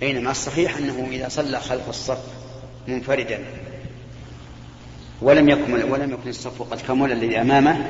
بينما 0.00 0.30
الصحيح 0.30 0.76
أنه 0.76 1.08
إذا 1.10 1.28
صلى 1.28 1.60
خلف 1.60 1.88
الصف 1.88 2.20
منفردا 2.88 3.44
ولم 5.22 5.48
يكمل 5.48 5.84
ولم 5.84 6.12
يكن 6.12 6.30
الصف 6.30 6.62
قد 6.62 6.80
كمل 6.80 7.12
الذي 7.12 7.40
أمامه 7.40 7.86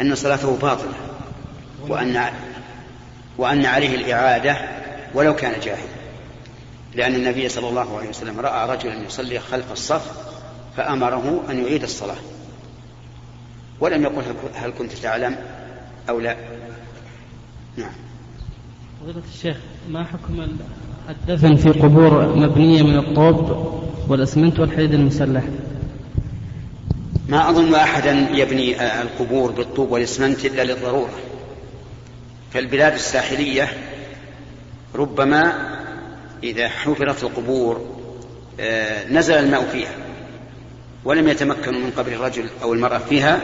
أن 0.00 0.14
صلاته 0.14 0.56
باطلة 0.56 0.94
وأن 1.88 2.30
وأن 3.38 3.66
عليه 3.66 3.94
الإعادة 3.94 4.56
ولو 5.14 5.36
كان 5.36 5.60
جاهلا 5.60 5.98
لأن 6.94 7.14
النبي 7.14 7.48
صلى 7.48 7.68
الله 7.68 7.98
عليه 7.98 8.08
وسلم 8.08 8.40
رأى 8.40 8.76
رجلا 8.76 8.94
يصلي 8.94 9.38
خلف 9.38 9.72
الصف 9.72 10.12
فأمره 10.76 11.44
أن 11.50 11.64
يعيد 11.64 11.82
الصلاة. 11.82 12.16
ولم 13.80 14.02
يقل 14.02 14.22
هل 14.54 14.72
كنت 14.78 14.92
تعلم 14.92 15.36
أو 16.08 16.20
لا. 16.20 16.36
نعم. 17.76 17.92
فضيلة 19.00 19.22
الشيخ 19.34 19.56
ما 19.88 20.04
حكم 20.04 20.40
الدفن 21.08 21.56
في 21.56 21.70
قبور 21.70 22.36
مبنية 22.36 22.82
من 22.82 22.98
الطوب 22.98 23.68
والأسمنت 24.08 24.60
والحديد 24.60 24.94
المسلح. 24.94 25.42
ما 27.28 27.50
أظن 27.50 27.74
أحدا 27.74 28.28
يبني 28.32 29.00
القبور 29.02 29.50
بالطوب 29.50 29.90
والإسمنت 29.90 30.44
إلا 30.44 30.64
للضرورة. 30.64 31.12
فالبلاد 32.52 32.92
الساحلية 32.92 33.68
ربما 34.94 35.52
إذا 36.42 36.68
حفرت 36.68 37.24
القبور 37.24 37.86
آه، 38.60 39.08
نزل 39.08 39.34
الماء 39.34 39.68
فيها 39.72 39.94
ولم 41.04 41.28
يتمكنوا 41.28 41.80
من 41.80 41.90
قبر 41.90 42.12
الرجل 42.12 42.44
أو 42.62 42.72
المرأة 42.72 42.98
فيها 42.98 43.40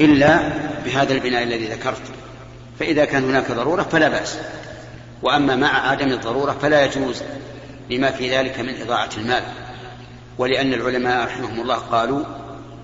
إلا 0.00 0.40
بهذا 0.84 1.12
البناء 1.14 1.42
الذي 1.42 1.66
ذكرت. 1.66 2.02
فإذا 2.78 3.04
كان 3.04 3.24
هناك 3.24 3.52
ضرورة 3.52 3.82
فلا 3.82 4.08
بأس. 4.08 4.38
وأما 5.22 5.56
مع 5.56 5.90
عدم 5.90 6.12
الضرورة 6.12 6.52
فلا 6.52 6.84
يجوز 6.84 7.22
لما 7.90 8.10
في 8.10 8.36
ذلك 8.36 8.60
من 8.60 8.74
إضاعة 8.82 9.10
المال. 9.16 9.42
ولأن 10.38 10.74
العلماء 10.74 11.24
رحمهم 11.26 11.60
الله 11.60 11.76
قالوا 11.76 12.24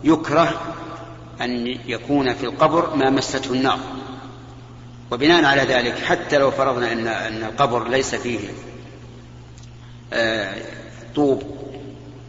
يكره 0.04 0.60
أن 1.40 1.66
يكون 1.86 2.34
في 2.34 2.44
القبر 2.44 2.96
ما 2.96 3.10
مسته 3.10 3.52
النار. 3.52 3.78
وبناء 5.10 5.44
على 5.44 5.62
ذلك 5.62 5.98
حتى 5.98 6.38
لو 6.38 6.50
فرضنا 6.50 6.92
أن 6.92 7.06
أن 7.06 7.42
القبر 7.42 7.88
ليس 7.88 8.14
فيه 8.14 8.38
آه، 10.12 10.54
طوب 11.14 11.42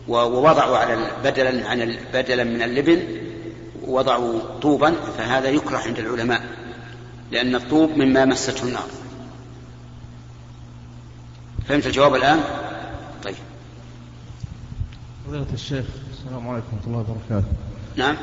ووضعوا 0.07 0.77
على 0.77 1.11
بدلا 1.23 1.69
عن 1.69 1.95
بدلا 2.13 2.43
من 2.43 2.61
اللبن 2.61 3.03
وضعوا 3.87 4.39
طوبا 4.61 4.95
فهذا 5.17 5.49
يكره 5.49 5.77
عند 5.77 5.99
العلماء 5.99 6.41
لأن 7.31 7.55
الطوب 7.55 7.97
مما 7.97 8.25
مسته 8.25 8.63
النار. 8.63 8.87
فهمت 11.67 11.87
الجواب 11.87 12.15
الآن؟ 12.15 12.39
طيب. 13.23 13.35
فضيلة 15.27 15.45
الشيخ 15.53 15.85
السلام 16.11 16.49
عليكم 16.49 16.67
ورحمة 16.73 16.87
الله 16.87 16.99
وبركاته. 16.99 17.53
نعم. 17.95 18.15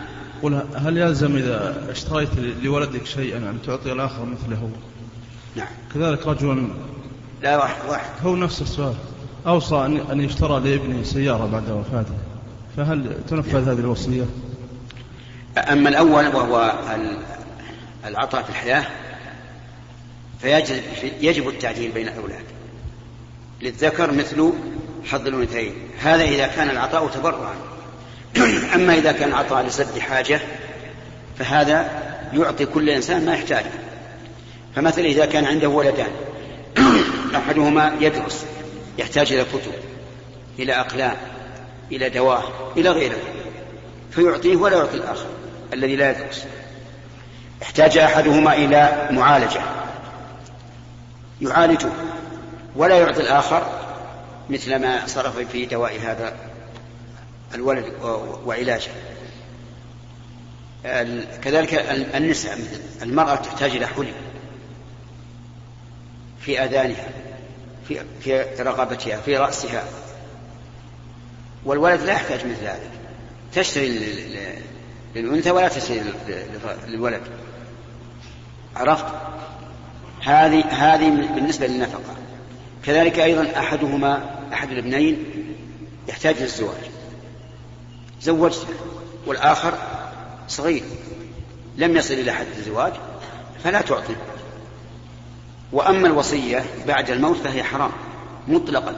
قل 0.42 0.62
هل 0.76 0.98
يلزم 0.98 1.36
إذا 1.36 1.86
اشتريت 1.90 2.28
لولدك 2.62 3.06
شيئا 3.06 3.38
أن 3.38 3.58
تعطي 3.66 3.92
الآخر 3.92 4.24
مثله؟ 4.24 4.70
نعم. 5.56 5.66
كذلك 5.94 6.26
رجل 6.26 6.68
لا 7.42 7.56
واحد 7.56 7.88
واحد. 7.88 8.10
هو 8.24 8.36
نفس 8.36 8.62
السؤال. 8.62 8.94
أوصى 9.46 9.76
أن 10.12 10.20
يشترى 10.20 10.60
لابنه 10.60 11.02
سيارة 11.02 11.46
بعد 11.46 11.70
وفاته. 11.70 12.14
فهل 12.76 13.16
تنفذ 13.28 13.60
نعم. 13.60 13.68
هذه 13.68 13.80
الوصية؟ 13.80 14.24
أما 15.58 15.88
الأول 15.88 16.26
وهو 16.26 16.74
العطاء 18.06 18.42
في 18.42 18.50
الحياة 18.50 18.86
فيجب 20.40 20.82
يجب 21.20 21.48
التعديل 21.48 21.92
بين 21.92 22.08
الأولاد. 22.08 22.53
للذكر 23.64 24.12
مثل 24.12 24.52
حظ 25.04 25.26
الأنثيين. 25.26 25.74
هذا 26.00 26.24
إذا 26.24 26.46
كان 26.46 26.70
العطاء 26.70 27.08
تبرعا. 27.08 27.54
أما 28.74 28.94
إذا 28.94 29.12
كان 29.12 29.32
عطاء 29.32 29.66
لسد 29.66 29.98
حاجة 29.98 30.40
فهذا 31.38 32.02
يعطي 32.32 32.66
كل 32.66 32.90
إنسان 32.90 33.26
ما 33.26 33.34
يحتاجه. 33.34 33.70
فمثلا 34.76 35.04
إذا 35.04 35.26
كان 35.26 35.44
عنده 35.44 35.68
ولدان 35.68 36.10
أحدهما 37.36 37.92
يدرس 38.00 38.44
يحتاج 38.98 39.32
إلى 39.32 39.44
كتب 39.44 39.72
إلى 40.58 40.72
أقلام 40.72 41.16
إلى 41.92 42.10
دواء 42.10 42.72
إلى 42.76 42.90
غيره 42.90 43.18
فيعطيه 44.10 44.56
ولا 44.56 44.76
يعطي 44.76 44.96
الآخر 44.96 45.26
الذي 45.72 45.96
لا 45.96 46.10
يدرس. 46.10 46.44
احتاج 47.62 47.98
أحدهما 47.98 48.54
إلى 48.54 49.08
معالجة 49.10 49.60
يعالجه. 51.40 51.88
ولا 52.76 52.98
يعطي 52.98 53.20
الآخر 53.20 53.66
مثل 54.50 54.76
ما 54.76 55.06
صرف 55.06 55.38
في 55.38 55.66
دواء 55.66 56.00
هذا 56.00 56.36
الولد 57.54 57.92
وعلاجه. 58.46 58.90
كذلك 61.42 61.74
النساء 62.14 62.58
مثل 62.58 62.80
المرأة 63.02 63.34
تحتاج 63.34 63.70
إلى 63.70 63.86
حلي 63.86 64.12
في 66.40 66.64
آذانها 66.64 67.08
في 67.88 68.02
في 68.20 68.42
رقبتها 68.60 69.20
في 69.20 69.36
رأسها. 69.36 69.84
والولد 71.64 72.00
لا 72.00 72.12
يحتاج 72.12 72.46
مثل 72.46 72.64
ذلك. 72.64 72.90
تشتري 73.54 73.88
للأنثى 75.14 75.50
ولا 75.50 75.68
تشتري 75.68 76.02
للولد. 76.86 77.22
عرفت؟ 78.76 79.04
هذه 80.22 80.64
هذه 80.64 81.10
بالنسبة 81.10 81.66
للنفقة. 81.66 82.14
كذلك 82.86 83.18
أيضا 83.18 83.58
أحدهما 83.58 84.30
أحد 84.52 84.70
الابنين 84.70 85.24
يحتاج 86.08 86.42
للزواج 86.42 86.80
زوجته 88.22 88.66
والآخر 89.26 89.74
صغير 90.48 90.82
لم 91.76 91.96
يصل 91.96 92.14
إلى 92.14 92.32
حد 92.32 92.46
الزواج 92.58 92.92
فلا 93.64 93.80
تعطي. 93.80 94.16
وأما 95.72 96.06
الوصية 96.06 96.64
بعد 96.86 97.10
الموت 97.10 97.36
فهي 97.36 97.62
حرام 97.62 97.90
مطلقا. 98.48 98.96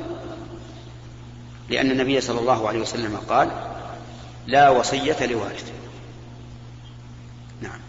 لأن 1.70 1.90
النبي 1.90 2.20
صلى 2.20 2.40
الله 2.40 2.68
عليه 2.68 2.80
وسلم 2.80 3.16
قال 3.16 3.48
لا 4.46 4.70
وصية 4.70 5.26
لوارث 5.26 5.72
نعم. 7.62 7.80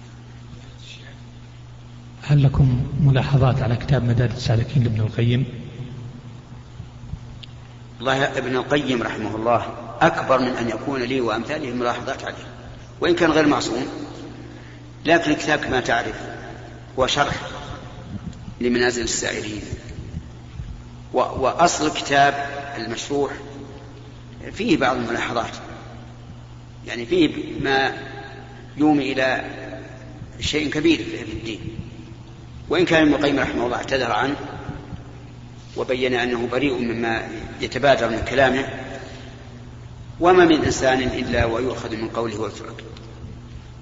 هل 2.21 2.43
لكم 2.43 2.87
ملاحظات 3.01 3.61
على 3.61 3.75
كتاب 3.75 4.03
مدارج 4.03 4.31
السالكين 4.31 4.83
لابن 4.83 5.01
القيم؟ 5.01 5.45
الله 7.99 8.37
ابن 8.37 8.55
القيم 8.55 9.03
رحمه 9.03 9.35
الله 9.35 9.73
أكبر 10.01 10.39
من 10.39 10.47
أن 10.47 10.69
يكون 10.69 11.01
لي 11.01 11.21
وأمثاله 11.21 11.73
ملاحظات 11.73 12.23
عليه 12.23 12.47
وإن 13.01 13.15
كان 13.15 13.31
غير 13.31 13.47
معصوم. 13.47 13.87
لكن 15.05 15.31
الكتاب 15.31 15.59
كما 15.59 15.79
تعرف 15.79 16.15
هو 16.99 17.07
شرح 17.07 17.35
لمنازل 18.61 19.03
السائرين 19.03 19.61
وأصل 21.13 21.85
الكتاب 21.85 22.33
المشروح 22.77 23.31
فيه 24.53 24.77
بعض 24.77 24.95
الملاحظات. 24.95 25.55
يعني 26.87 27.05
فيه 27.05 27.59
ما 27.61 27.93
يومي 28.77 29.11
إلى 29.11 29.45
شيء 30.39 30.69
كبير 30.69 30.97
في 30.97 31.33
الدين. 31.33 31.59
وإن 32.69 32.85
كان 32.85 33.01
ابن 33.01 33.13
القيم 33.13 33.39
رحمه 33.39 33.65
الله 33.65 33.77
اعتذر 33.77 34.11
عنه 34.11 34.35
وبين 35.77 36.13
أنه 36.13 36.47
بريء 36.51 36.77
مما 36.79 37.27
يتبادر 37.61 38.09
من 38.09 38.25
كلامه 38.29 38.65
وما 40.19 40.45
من 40.45 40.63
إنسان 40.63 41.01
إلا 41.01 41.45
ويؤخذ 41.45 41.95
من 41.95 42.07
قوله 42.09 42.39
ويترك. 42.39 42.83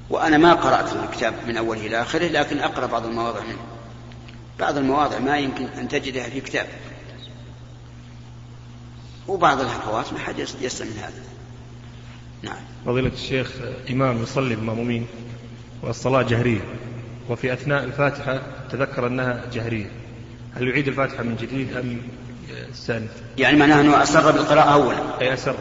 وأنا 0.09 0.37
ما 0.37 0.53
قرأت 0.53 0.93
الكتاب 0.93 1.33
من 1.47 1.57
أوله 1.57 1.87
إلى 1.87 2.01
آخره 2.01 2.27
لكن 2.27 2.59
أقرأ 2.59 2.85
بعض 2.85 3.05
المواضع 3.05 3.39
منه. 3.39 3.59
بعض 4.59 4.77
المواضع 4.77 5.19
ما 5.19 5.37
يمكن 5.37 5.65
أن 5.65 5.87
تجدها 5.87 6.29
في 6.29 6.41
كتاب. 6.41 6.67
وبعض 9.27 9.61
الهفوات 9.61 10.13
ما 10.13 10.19
حد 10.19 10.39
يستمع 10.39 10.89
من 10.89 10.97
هذا. 10.97 11.23
نعم. 12.41 12.63
فضيلة 12.85 13.11
الشيخ 13.13 13.51
إمام 13.89 14.23
يصلي 14.23 14.55
بالمأمومين 14.55 15.07
والصلاة 15.81 16.21
جهرية 16.21 16.61
وفي 17.29 17.53
أثناء 17.53 17.83
الفاتحة 17.83 18.41
تذكر 18.71 19.07
أنها 19.07 19.45
جهرية. 19.53 20.04
هل 20.55 20.67
يعيد 20.67 20.87
الفاتحة 20.87 21.23
من 21.23 21.35
جديد 21.35 21.77
أم 21.77 22.01
استأنف؟ 22.73 23.11
يعني 23.37 23.57
معناه 23.57 23.81
أنه 23.81 24.03
أسر 24.03 24.31
بالقراءة 24.31 24.73
أولا. 24.73 24.97
أي 25.21 25.33
أسر. 25.33 25.55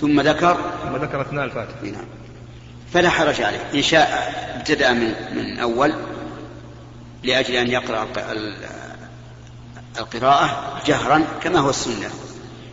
ثم 0.00 0.20
ذكر. 0.20 0.56
ثم 0.84 0.96
ذكر 0.96 1.20
أثناء 1.20 1.44
الفاتحة. 1.44 1.82
نعم. 1.82 2.04
فلا 2.92 3.10
حرج 3.10 3.42
عليه. 3.42 3.70
إن 3.74 3.82
شاء 3.82 4.32
ابتدأ 4.56 4.92
من 4.92 5.14
من 5.36 5.58
أول 5.58 5.94
لأجل 7.22 7.54
أن 7.54 7.70
يقرأ 7.70 8.08
القراءة 9.98 10.80
جهرا 10.86 11.24
كما 11.42 11.58
هو 11.58 11.70
السنة. 11.70 12.10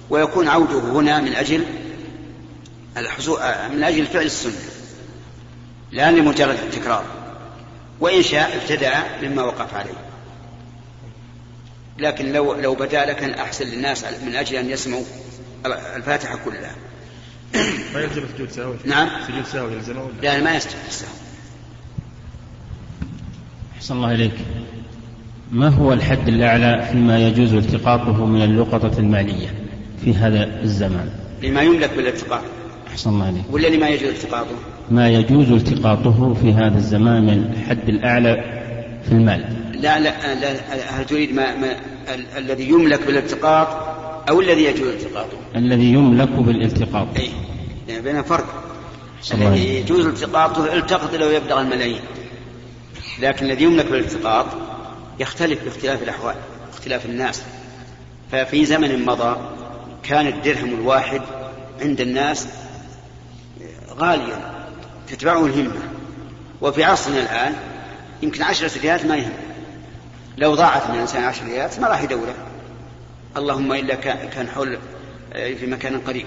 ويكون 0.10 0.48
عوده 0.48 0.80
هنا 0.80 1.20
من 1.20 1.36
أجل 1.36 1.66
من 3.72 3.84
أجل 3.84 4.06
فعل 4.06 4.26
السنة. 4.26 4.70
لا 5.92 6.12
لمجرد 6.12 6.58
التكرار. 6.64 7.04
وإن 8.00 8.24
شاء 8.24 8.58
ابتدأ 8.62 8.94
مما 9.22 9.44
وقف 9.44 9.74
عليه. 9.74 10.09
لكن 12.00 12.34
لو 12.34 12.54
لو 12.54 12.76
بدا 12.76 13.06
لكان 13.06 13.30
أحسن 13.30 13.66
للناس 13.66 14.06
من 14.26 14.36
أجل 14.36 14.56
أن 14.56 14.70
يسمعوا 14.70 15.04
الفاتحة 15.96 16.40
كلها. 16.46 16.76
ما 17.94 18.02
يلزم 18.02 18.24
سجود 18.36 18.50
سهو 18.50 18.74
نعم. 18.86 19.10
سجود 19.28 19.46
سهو 19.46 19.70
يلزمه 19.70 20.04
ولا؟ 20.04 20.22
لا 20.22 20.44
ما 20.44 20.56
يسجد 20.56 20.76
السهو 20.88 21.10
أحسن 23.78 23.96
الله 23.96 24.12
إليك. 24.12 24.34
ما 25.52 25.68
هو 25.68 25.94
الحد 25.94 26.28
الأعلى 26.28 26.88
فيما 26.92 27.28
يجوز 27.28 27.54
التقاطه 27.54 28.26
من 28.26 28.42
اللقطة 28.42 29.00
المالية 29.00 29.54
في 30.06 30.14
هذا 30.14 30.62
الزمان؟ 30.64 31.10
لما 31.44 31.62
يملك 31.62 31.90
بالالتقاط 31.94 32.44
أحسن 32.88 33.10
الله 33.10 33.30
إليك. 33.30 33.44
ولا 33.52 33.68
لما 33.68 33.90
يجوز 33.90 34.10
التقاطه؟ 34.10 34.56
ما 34.92 35.10
يجوز 35.10 35.52
التقاطه 35.52 36.34
في 36.34 36.54
هذا 36.54 36.78
الزمان 36.78 37.26
من 37.26 37.54
الحد 37.54 37.90
الأعلى 37.90 38.62
في 39.04 39.12
المال؟ 39.12 39.59
لا 39.82 40.00
لا, 40.00 40.36
لا 40.36 40.52
هل 40.90 41.06
تريد 41.06 41.34
ما, 41.34 41.56
ما 41.56 41.72
ال- 42.14 42.38
الذي 42.38 42.70
يملك 42.70 43.02
بالالتقاط 43.04 43.68
أو 44.30 44.42
الذي 44.42 44.64
يجوز 44.64 44.88
التقاطه؟ 44.88 45.38
الذي 45.56 45.94
يملك 45.94 46.30
بالالتقاط. 46.30 47.08
اي 47.18 47.30
يعني 47.88 48.02
بين 48.02 48.22
فرق. 48.22 48.46
الذي. 49.34 49.76
يجوز 49.80 50.06
التقاطه 50.06 50.74
التقط 50.74 51.16
لو 51.16 51.30
يبلغ 51.30 51.62
الملايين. 51.62 52.02
لكن 53.20 53.46
الذي 53.46 53.64
يملك 53.64 53.86
بالالتقاط 53.86 54.46
يختلف 55.20 55.64
باختلاف 55.64 56.04
الأحوال 56.04 56.36
اختلاف 56.74 57.06
الناس. 57.06 57.42
ففي 58.32 58.66
زمن 58.66 59.06
مضى 59.06 59.38
كان 60.04 60.28
الدرهم 60.28 60.70
الواحد 60.74 61.22
عند 61.82 62.02
الناس 62.02 62.48
غاليا 63.98 64.66
تتبعه 65.08 65.46
الهمة. 65.46 65.80
وفي 66.62 66.84
عصرنا 66.84 67.20
الآن 67.20 67.54
يمكن 68.24 68.44
عشرة 68.44 68.82
ريالات 68.82 69.06
ما 69.06 69.16
يهم. 69.16 69.32
لو 70.38 70.56
ضاعت 70.56 70.90
من 70.90 70.96
الإنسان 70.96 71.24
عشر 71.24 71.44
ريالات 71.46 71.80
ما 71.80 71.88
راح 71.88 72.02
يدوره. 72.04 72.36
اللهم 73.38 73.74
إلا 73.74 73.96
كان 73.96 74.50
حول 74.50 74.78
آه، 75.34 75.54
في 75.54 75.66
مكان 75.68 76.00
قريب. 76.00 76.26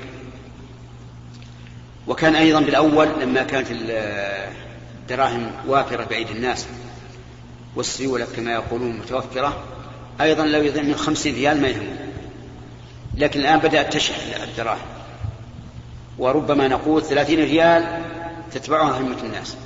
وكان 2.07 2.37
أيضا 2.37 2.61
بالأول 2.61 3.09
لما 3.21 3.43
كانت 3.43 3.71
ال- 3.71 4.53
الدراهم 5.03 5.51
وافرة 5.67 6.05
بأيدي 6.05 6.33
الناس 6.33 6.67
والسيولة 7.77 8.27
كما 8.37 8.53
يقولون 8.53 8.93
متوفرة 8.99 9.63
أيضا 10.21 10.47
لو 10.47 10.63
يضيع 10.63 10.83
من 10.83 10.95
خمسين 10.95 11.35
ريال 11.35 11.61
ما 11.63 11.69
يهم 11.69 11.97
لكن 13.17 13.41
الآن 13.41 13.59
بدأت 13.59 13.93
تشح 13.93 14.15
الدراهم. 14.43 14.79
وربما 16.19 16.69
نقول 16.69 17.03
ثلاثين 17.03 17.39
ريال 17.39 18.03
تتبعها 18.53 18.99
همة 19.01 19.17
الناس 19.23 19.57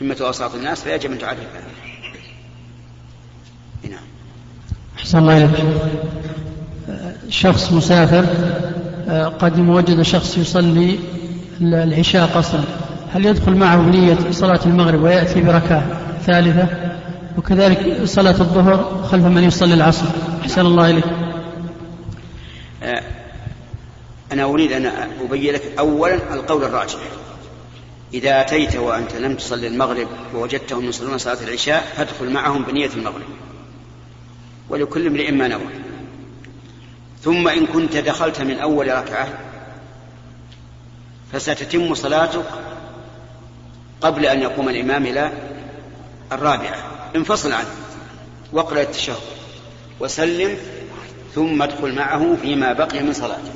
همة 0.00 0.16
أوساط 0.20 0.54
الناس 0.54 0.82
فيجب 0.82 1.12
أن 1.12 1.18
تعرفها 1.18 1.62
نعم. 3.90 4.00
أحسن 4.98 5.18
الله 5.18 5.36
إليك. 5.36 5.64
شخص 7.28 7.72
مسافر 7.72 8.26
آه، 9.08 9.26
قدم 9.28 9.68
وجد 9.70 10.02
شخص 10.02 10.38
يصلي 10.38 10.98
العشاء 11.60 12.26
قصرا 12.26 12.64
هل 13.12 13.26
يدخل 13.26 13.54
معه 13.54 13.76
بنية 13.76 14.16
صلاة 14.30 14.60
المغرب 14.66 15.02
ويأتي 15.02 15.40
بركعة 15.40 15.86
ثالثة؟ 16.26 16.66
وكذلك 17.38 18.04
صلاة 18.04 18.40
الظهر 18.40 19.04
خلف 19.10 19.24
من 19.24 19.44
يصلي 19.44 19.74
العصر. 19.74 20.06
أحسن 20.42 20.66
الله 20.66 20.90
إليك. 20.90 21.04
آه، 22.82 23.02
أنا 24.32 24.44
أريد 24.44 24.72
أن 24.72 24.92
أبين 25.28 25.54
لك 25.54 25.62
أولا 25.78 26.34
القول 26.34 26.64
الراجح. 26.64 26.98
إذا 28.14 28.40
أتيت 28.40 28.76
وأنت 28.76 29.16
لم 29.16 29.36
تصلي 29.36 29.66
المغرب 29.66 30.06
ووجدتهم 30.34 30.84
يصلون 30.84 31.18
صلاة 31.18 31.38
العشاء 31.48 31.84
فادخل 31.96 32.32
معهم 32.32 32.62
بنية 32.62 32.90
المغرب. 32.96 33.22
ولكل 34.72 35.06
امرئ 35.06 35.30
ما 35.30 35.48
نوى. 35.48 35.72
ثم 37.22 37.48
إن 37.48 37.66
كنت 37.66 37.96
دخلت 37.96 38.40
من 38.40 38.58
أول 38.58 38.88
ركعة 38.88 39.28
فستتم 41.32 41.94
صلاتك 41.94 42.44
قبل 44.00 44.26
أن 44.26 44.42
يقوم 44.42 44.68
الإمام 44.68 45.06
إلى 45.06 45.32
الرابعة. 46.32 46.76
انفصل 47.16 47.52
عنه 47.52 47.70
واقرأ 48.52 48.80
التشهد 48.80 49.16
وسلم 50.00 50.56
ثم 51.34 51.62
ادخل 51.62 51.94
معه 51.94 52.36
فيما 52.42 52.72
بقي 52.72 53.02
من 53.02 53.12
صلاته. 53.12 53.52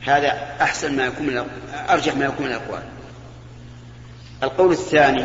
هذا 0.00 0.56
أحسن 0.60 0.96
ما 0.96 1.06
يكون 1.06 1.26
من 1.26 1.44
أرجح 1.90 2.16
ما 2.16 2.24
يكون 2.24 2.46
من 2.46 2.52
الأقوال 2.52 2.82
القول 4.42 4.72
الثاني 4.72 5.24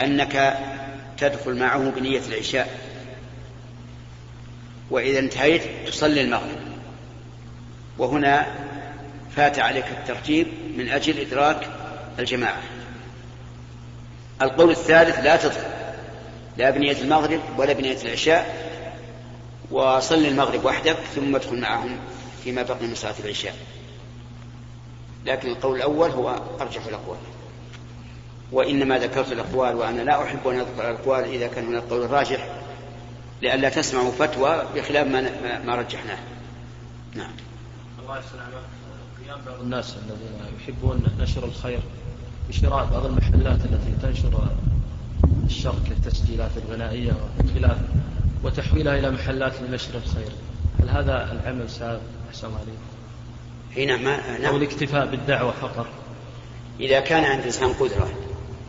أنك 0.00 0.58
تدخل 1.20 1.54
معه 1.56 1.90
بنية 1.90 2.20
العشاء. 2.28 2.78
وإذا 4.90 5.18
انتهيت 5.18 5.88
تصلي 5.88 6.20
المغرب. 6.20 6.58
وهنا 7.98 8.46
فات 9.36 9.58
عليك 9.58 9.84
الترتيب 9.86 10.46
من 10.76 10.88
أجل 10.88 11.20
إدراك 11.20 11.68
الجماعة. 12.18 12.62
القول 14.42 14.70
الثالث 14.70 15.18
لا 15.18 15.36
تدخل. 15.36 15.70
لا 16.56 16.70
بنية 16.70 16.96
المغرب 17.02 17.40
ولا 17.58 17.72
بنية 17.72 17.98
العشاء 18.02 18.70
وصل 19.70 20.14
المغرب 20.14 20.64
وحدك 20.64 20.96
ثم 21.14 21.36
ادخل 21.36 21.60
معهم 21.60 21.98
فيما 22.44 22.62
بقي 22.62 22.86
من 22.86 22.94
صلاة 22.94 23.14
العشاء. 23.24 23.54
لكن 25.26 25.48
القول 25.48 25.76
الأول 25.76 26.10
هو 26.10 26.42
أرجح 26.60 26.86
الأقوال. 26.86 27.18
وإنما 28.52 28.98
ذكرت 28.98 29.32
الأقوال 29.32 29.74
وأنا 29.76 30.02
لا 30.02 30.22
أحب 30.22 30.48
أن 30.48 30.60
أذكر 30.60 30.90
الأقوال 30.90 31.24
إذا 31.24 31.46
كان 31.46 31.66
هناك 31.66 31.82
قول 31.82 32.10
راجح 32.10 32.48
لئلا 33.42 33.68
تسمعوا 33.68 34.10
فتوى 34.10 34.62
بخلاف 34.74 35.06
ما, 35.06 35.20
ما- 35.66 35.74
رجحناه. 35.74 36.18
نعم. 37.14 37.30
الله 38.02 38.20
قيام 39.26 39.38
بعض 39.46 39.60
الناس 39.60 39.96
الذين 39.96 40.54
يحبون 40.60 41.02
نشر 41.20 41.44
الخير 41.44 41.80
بشراء 42.48 42.84
بعض 42.92 43.06
المحلات 43.06 43.58
التي 43.64 43.92
تنشر 44.02 44.48
الشر 45.46 45.74
كالتسجيلات 45.88 46.50
الغنائية 46.56 47.12
وخلاف 47.44 47.76
وتحويلها 48.44 48.98
إلى 48.98 49.10
محلات 49.10 49.52
لنشر 49.62 49.94
الخير. 49.94 50.32
هل 50.80 50.88
هذا 50.88 51.32
العمل 51.32 51.70
سائغ 51.70 51.98
أحسن 52.28 52.48
عليك 52.48 52.80
هنا 53.76 53.96
ما 53.96 54.36
أو 54.36 54.42
نعم 54.42 54.56
الاكتفاء 54.56 55.06
بالدعوة 55.06 55.52
فقط. 55.52 55.86
إذا 56.80 57.00
كان 57.00 57.24
عند 57.24 57.38
الإنسان 57.40 57.72
قدرة 57.72 58.10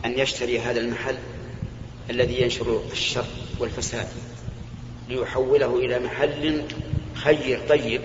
أن 0.04 0.18
يشتري 0.18 0.60
هذا 0.60 0.80
المحل 0.80 1.16
الذي 2.10 2.42
ينشر 2.42 2.82
الشر 2.92 3.24
والفساد 3.58 4.08
ليحوله 5.08 5.76
إلى 5.78 5.98
محل 5.98 6.64
خير 7.14 7.60
طيب. 7.68 8.00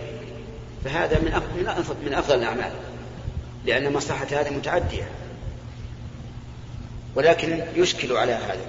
فهذا 0.85 1.19
من 1.19 1.41
من 1.57 1.67
أفضل, 1.67 1.95
من 2.05 2.13
أفضل 2.13 2.35
الأعمال 2.35 2.71
لأن 3.65 3.93
مصلحة 3.93 4.25
هذا 4.25 4.49
متعدية. 4.49 5.09
ولكن 7.15 7.63
يشكل 7.75 8.17
على 8.17 8.31
هذا 8.31 8.67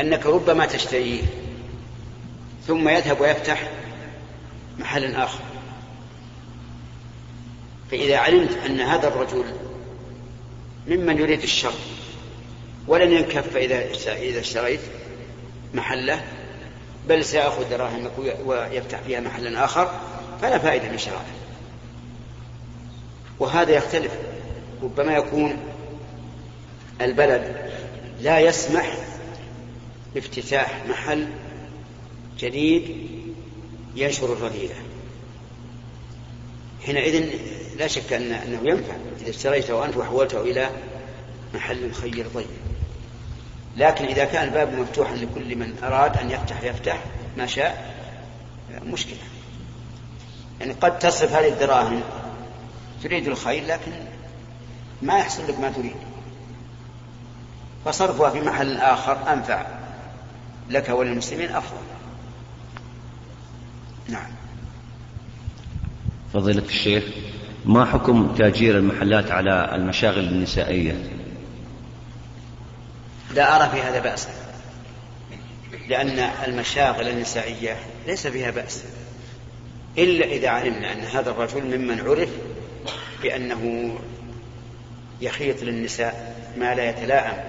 أنك 0.00 0.26
ربما 0.26 0.66
تشتريه 0.66 1.22
ثم 2.66 2.88
يذهب 2.88 3.20
ويفتح 3.20 3.70
محل 4.78 5.14
آخر. 5.14 5.40
فإذا 7.90 8.16
علمت 8.16 8.56
أن 8.66 8.80
هذا 8.80 9.08
الرجل 9.08 9.44
ممن 10.88 11.18
يريد 11.18 11.42
الشر 11.42 11.72
ولن 12.90 13.12
ينكف 13.12 13.56
إذا 13.56 13.78
إذا 14.16 14.40
اشتريت 14.40 14.80
محله 15.74 16.24
بل 17.08 17.24
سيأخذ 17.24 17.70
دراهمك 17.70 18.10
ويفتح 18.46 19.00
فيها 19.00 19.20
محلا 19.20 19.64
آخر 19.64 20.00
فلا 20.42 20.58
فائدة 20.58 20.88
من 20.88 20.98
شرائه 20.98 21.34
وهذا 23.38 23.72
يختلف. 23.72 24.12
ربما 24.82 25.12
يكون 25.12 25.56
البلد 27.00 27.70
لا 28.20 28.40
يسمح 28.40 28.94
بافتتاح 30.14 30.82
محل 30.88 31.28
جديد 32.38 32.96
ينشر 33.96 34.32
الرذيلة. 34.32 34.74
حينئذ 36.86 37.30
لا 37.78 37.86
شك 37.86 38.12
أن 38.12 38.32
أنه 38.32 38.60
ينفع. 38.64 38.94
إذا 39.20 39.30
اشتريته 39.30 39.84
أنت 39.84 39.96
وحولته 39.96 40.40
إلى 40.40 40.70
محل 41.54 41.92
خير 41.92 42.26
طيب. 42.34 42.69
لكن 43.76 44.04
إذا 44.04 44.24
كان 44.24 44.48
الباب 44.48 44.74
مفتوحا 44.74 45.14
لكل 45.14 45.56
من 45.56 45.74
أراد 45.82 46.16
أن 46.16 46.30
يفتح 46.30 46.62
يفتح 46.62 47.04
ما 47.36 47.46
شاء 47.46 47.94
مشكلة. 48.86 49.18
يعني 50.60 50.72
قد 50.72 50.98
تصرف 50.98 51.32
هذه 51.32 51.48
الدراهم. 51.48 52.00
تريد 53.02 53.28
الخير 53.28 53.64
لكن 53.66 53.92
ما 55.02 55.18
يحصل 55.18 55.48
لك 55.48 55.58
ما 55.60 55.70
تريد. 55.70 55.96
فصرفها 57.84 58.30
في 58.30 58.40
محل 58.40 58.76
آخر 58.76 59.32
أنفع 59.32 59.66
لك 60.70 60.88
وللمسلمين 60.88 61.48
أفضل. 61.48 61.82
نعم. 64.08 64.30
فضيلة 66.34 66.64
الشيخ 66.64 67.04
ما 67.64 67.84
حكم 67.84 68.34
تأجير 68.34 68.78
المحلات 68.78 69.30
على 69.30 69.74
المشاغل 69.74 70.28
النسائية؟ 70.28 71.19
لا 73.34 73.56
أرى 73.56 73.70
في 73.70 73.82
هذا 73.82 74.00
بأسا 74.00 74.28
لأن 75.88 76.18
المشاغل 76.18 77.08
النسائية 77.08 77.76
ليس 78.06 78.26
فيها 78.26 78.50
بأس 78.50 78.84
إلا 79.98 80.26
إذا 80.26 80.48
علمنا 80.48 80.92
أن 80.92 81.00
هذا 81.00 81.30
الرجل 81.30 81.78
ممن 81.78 82.00
عرف 82.00 82.28
بأنه 83.22 83.94
يخيط 85.20 85.62
للنساء 85.62 86.36
ما 86.56 86.74
لا 86.74 86.90
يتلائم 86.90 87.44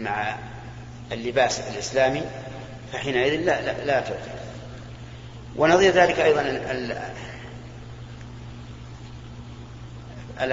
مع 0.00 0.36
اللباس 1.12 1.60
الإسلامي 1.60 2.22
فحينئذ 2.92 3.40
لا 3.40 3.60
لا, 3.60 3.84
لا 3.84 4.00
تعطي 4.00 4.30
ونظير 5.56 5.92
ذلك 5.92 6.20
أيضا 6.20 6.40
ال 6.40 6.96
ال 10.40 10.52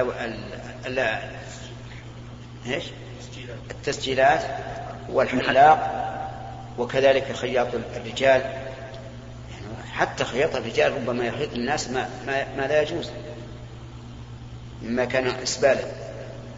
ال 0.85 0.99
إيش؟ 2.67 2.83
التسجيلات. 3.71 4.41
والحلاق 5.13 6.05
وكذلك 6.77 7.31
خياط 7.31 7.67
الرجال. 7.95 8.41
يعني 8.41 9.91
حتى 9.93 10.23
خياط 10.23 10.55
الرجال 10.55 10.93
ربما 10.93 11.25
يخيط 11.25 11.53
الناس 11.53 11.89
ما, 11.89 12.09
ما, 12.27 12.45
ما 12.57 12.61
لا 12.61 12.81
يجوز 12.81 13.09
مما 14.83 15.05
كان 15.05 15.27
إسبالا. 15.27 15.83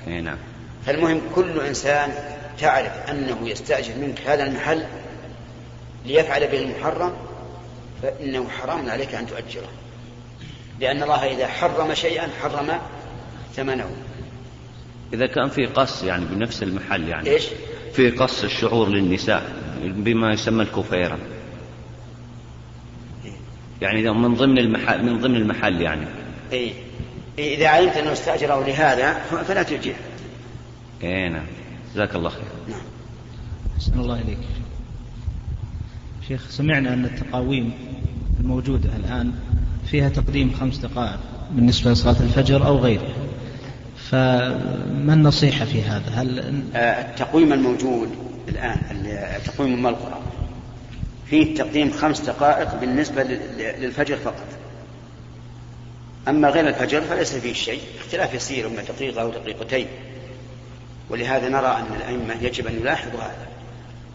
نعم. 0.08 0.38
فالمهم 0.86 1.22
كل 1.36 1.62
إنسان 1.62 2.14
تعرف 2.60 3.10
أنه 3.10 3.50
يستأجر 3.50 3.96
منك 3.96 4.22
هذا 4.22 4.44
المحل 4.44 4.86
ليفعل 6.06 6.48
به 6.48 6.58
المحرم 6.58 7.14
فإنه 8.02 8.50
حرام 8.50 8.90
عليك 8.90 9.16
أن 9.16 9.28
تؤجره. 9.28 9.70
لأن 10.80 11.04
الله 11.04 11.26
إذا 11.32 11.48
حرم 11.48 11.94
شيئا 11.94 12.30
حرم 12.42 12.80
ثمنه. 13.56 13.92
إذا 15.14 15.28
كان 15.28 15.50
في 15.50 15.66
قص 15.66 16.04
يعني 16.04 16.26
بنفس 16.26 16.64
المحل 16.64 17.08
يعني 17.08 17.30
إيش؟ 17.30 17.46
في 17.94 18.10
قص 18.10 18.44
الشعور 18.44 18.90
للنساء 18.90 19.44
بما 19.84 20.34
يسمى 20.34 20.64
الكفيرة. 20.64 21.18
يعني 23.82 24.12
من 24.12 24.36
ضمن 24.36 24.58
المحل 24.58 25.06
من 25.06 25.20
ضمن 25.20 25.36
المحل 25.36 25.82
يعني. 25.82 26.06
اي 26.54 26.74
إذا 27.40 27.68
علمت 27.68 27.98
أنه 27.98 28.12
استاجره 28.12 28.66
لهذا 28.68 29.14
فلا 29.48 29.64
تؤجره 29.64 29.96
اي 31.04 31.30
نعم. 31.30 31.46
جزاك 31.94 32.16
الله 32.16 32.30
خير. 32.30 32.44
نعم. 32.70 32.82
أحسن 33.78 34.00
الله 34.00 34.22
إليك. 34.22 34.38
شيخ 36.28 36.50
سمعنا 36.50 36.94
أن 36.94 37.06
التقاويم 37.06 37.74
الموجودة 38.40 38.90
الآن 38.96 39.34
فيها 39.86 40.10
تقديم 40.10 40.54
خمس 40.60 40.78
دقائق 40.78 41.20
بالنسبة 41.52 41.92
لصلاة 41.92 42.22
الفجر 42.22 42.68
أو 42.68 42.78
غيره 42.78 43.16
فما 44.12 45.14
النصيحة 45.14 45.66
في 45.66 45.82
هذا؟ 45.82 46.10
هل 46.14 46.64
آه، 46.76 47.12
التقويم 47.12 47.54
الموجود 47.54 48.10
الآن 48.48 48.80
التقويم 49.36 49.74
الملقى 49.74 50.20
فيه 51.26 51.56
تقديم 51.56 51.92
خمس 51.92 52.20
دقائق 52.20 52.76
بالنسبة 52.76 53.24
للفجر 53.58 54.18
فقط. 54.18 54.46
أما 56.28 56.50
غير 56.50 56.68
الفجر 56.68 57.02
فليس 57.02 57.36
فيه 57.36 57.54
شيء 57.54 57.82
اختلاف 58.00 58.34
يسير 58.34 58.70
من 58.70 58.84
دقيقة 58.90 59.22
أو 59.22 59.30
دقيقتين. 59.30 59.88
ولهذا 61.10 61.50
نرى 61.50 61.68
أن 61.68 61.96
الأئمة 61.96 62.44
يجب 62.44 62.68
أن 62.68 62.76
يلاحظوا 62.76 63.20
هذا 63.20 63.48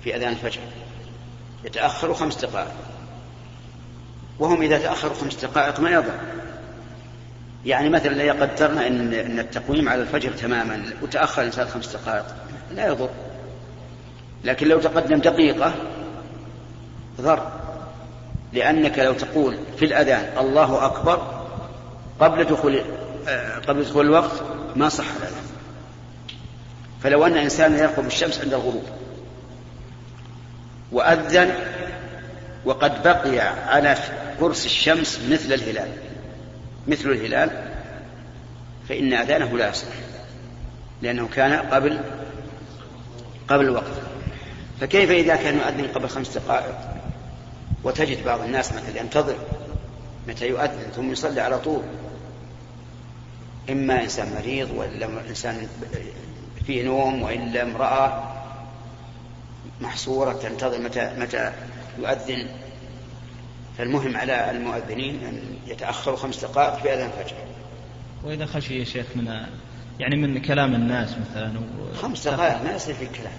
في 0.04 0.16
أذان 0.16 0.32
الفجر. 0.32 0.60
يتأخر 1.64 2.14
خمس 2.14 2.44
دقائق. 2.44 2.74
وهم 4.38 4.62
إذا 4.62 4.78
تأخروا 4.78 5.14
خمس 5.14 5.44
دقائق 5.44 5.80
ما 5.80 5.90
يضر؟ 5.90 6.18
يعني 7.66 7.88
مثلا 7.88 8.22
إذا 8.22 8.32
قدرنا 8.32 8.86
إن, 8.86 9.14
إن 9.14 9.38
التقويم 9.38 9.88
على 9.88 10.02
الفجر 10.02 10.30
تماما 10.30 10.82
وتأخر 11.02 11.42
الإنسان 11.42 11.66
خمس 11.66 11.96
دقائق 11.96 12.24
لا 12.74 12.86
يضر. 12.86 13.08
لكن 14.44 14.68
لو 14.68 14.80
تقدم 14.80 15.18
دقيقة 15.18 15.74
ضر. 17.20 17.52
لأنك 18.52 18.98
لو 18.98 19.12
تقول 19.12 19.58
في 19.78 19.84
الأذان 19.84 20.38
الله 20.38 20.86
أكبر 20.86 21.44
قبل 22.20 22.44
دخول 22.44 22.80
آه، 23.28 23.58
قبل 23.58 23.84
دخول 23.84 24.06
الوقت 24.06 24.42
ما 24.76 24.88
صح 24.88 25.04
الأذان 25.04 25.42
فلو 27.02 27.26
أن 27.26 27.36
إنسانا 27.36 27.78
يرقب 27.78 28.06
الشمس 28.06 28.40
عند 28.40 28.54
الغروب 28.54 28.84
وأذن 30.92 31.54
وقد 32.64 33.02
بقي 33.02 33.40
على 33.40 33.96
قرص 34.40 34.64
الشمس 34.64 35.20
مثل 35.30 35.52
الهلال 35.52 35.88
مثل 36.88 37.10
الهلال 37.10 37.50
فإن 38.88 39.12
أذانه 39.12 39.58
لا 39.58 39.68
يصح 39.68 39.86
لأنه 41.02 41.28
كان 41.28 41.52
قبل 41.52 42.00
قبل 43.48 43.64
الوقت. 43.64 43.92
فكيف 44.80 45.10
إذا 45.10 45.36
كان 45.36 45.56
يؤذن 45.56 45.88
قبل 45.94 46.08
خمس 46.08 46.38
دقائق 46.38 46.78
وتجد 47.84 48.24
بعض 48.24 48.40
الناس 48.40 48.72
مثلا 48.72 49.00
ينتظر 49.00 49.36
متى 50.28 50.48
يؤذن 50.48 50.90
ثم 50.96 51.12
يصلي 51.12 51.40
على 51.40 51.58
طول؟ 51.58 51.82
إما 53.70 54.02
إنسان 54.02 54.34
مريض 54.34 54.70
وإلا 54.70 55.06
إنسان 55.28 55.68
فيه 56.66 56.84
نوم 56.84 57.22
وإلا 57.22 57.62
امرأة 57.62 58.32
محصورة 59.80 60.32
تنتظر 60.32 60.78
متى 60.78 61.14
متى 61.18 61.52
يؤذن. 61.98 62.48
فالمهم 63.78 64.16
على 64.16 64.50
المؤذنين 64.50 65.24
أن 65.24 65.40
يتأخروا 65.66 66.16
خمس 66.16 66.44
دقائق 66.44 66.82
في 66.82 66.94
أذان 66.94 67.10
الفجر. 67.18 67.36
وإذا 68.24 68.46
خشي 68.46 68.78
يا 68.78 68.84
شيخ 68.84 69.06
من 69.14 69.46
يعني 69.98 70.16
من 70.16 70.38
كلام 70.38 70.74
الناس 70.74 71.16
مثلا 71.18 71.52
خمس 72.02 72.28
دقائق 72.28 72.62
ما 72.62 72.74
يصير 72.74 72.94
في 72.94 73.06
كلام 73.06 73.32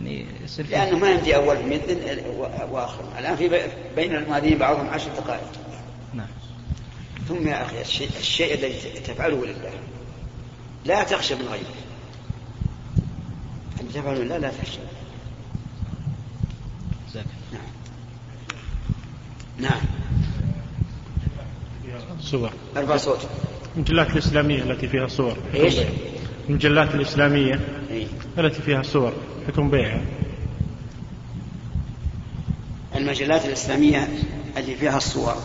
يعني 0.00 0.26
يصير 0.44 0.66
لأنه 0.66 0.98
ما 0.98 1.10
يمدي 1.10 1.36
أول 1.36 1.56
مؤذن 1.56 2.18
وآخر 2.70 3.18
الآن 3.18 3.36
في 3.36 3.68
بين 3.96 4.16
المؤذنين 4.16 4.58
بعضهم 4.58 4.88
عشر 4.88 5.10
دقائق. 5.16 5.52
نعم. 6.14 6.28
ثم 7.28 7.48
يا 7.48 7.62
أخي 7.62 7.80
الشيء, 7.80 8.08
الشيء 8.18 8.54
الذي 8.54 9.00
تفعله 9.00 9.46
لله. 9.46 9.72
لا 10.84 11.02
تخشى 11.02 11.34
من 11.34 11.48
غيره. 11.48 11.74
أن 13.80 13.88
تفعله 13.88 14.18
لله 14.18 14.38
لا 14.38 14.48
تخشى؟ 14.48 14.78
نعم. 17.52 17.75
نعم. 19.58 19.80
صور 22.20 22.50
ارفع 22.76 22.96
صوتك 22.96 23.28
المجلات 23.76 24.10
الإسلامية 24.10 24.62
التي 24.62 24.88
فيها 24.88 25.06
صور 25.06 25.36
إيش؟ 25.54 25.74
المجلات 26.48 26.94
الإسلامية 26.94 27.60
إيه؟ 27.90 28.06
التي 28.38 28.62
فيها 28.62 28.82
صور 28.82 29.12
حكم 29.48 29.70
بيعها 29.70 30.00
المجلات 32.96 33.44
الإسلامية 33.44 34.08
التي 34.56 34.74
فيها 34.74 34.96
الصور 34.96 35.36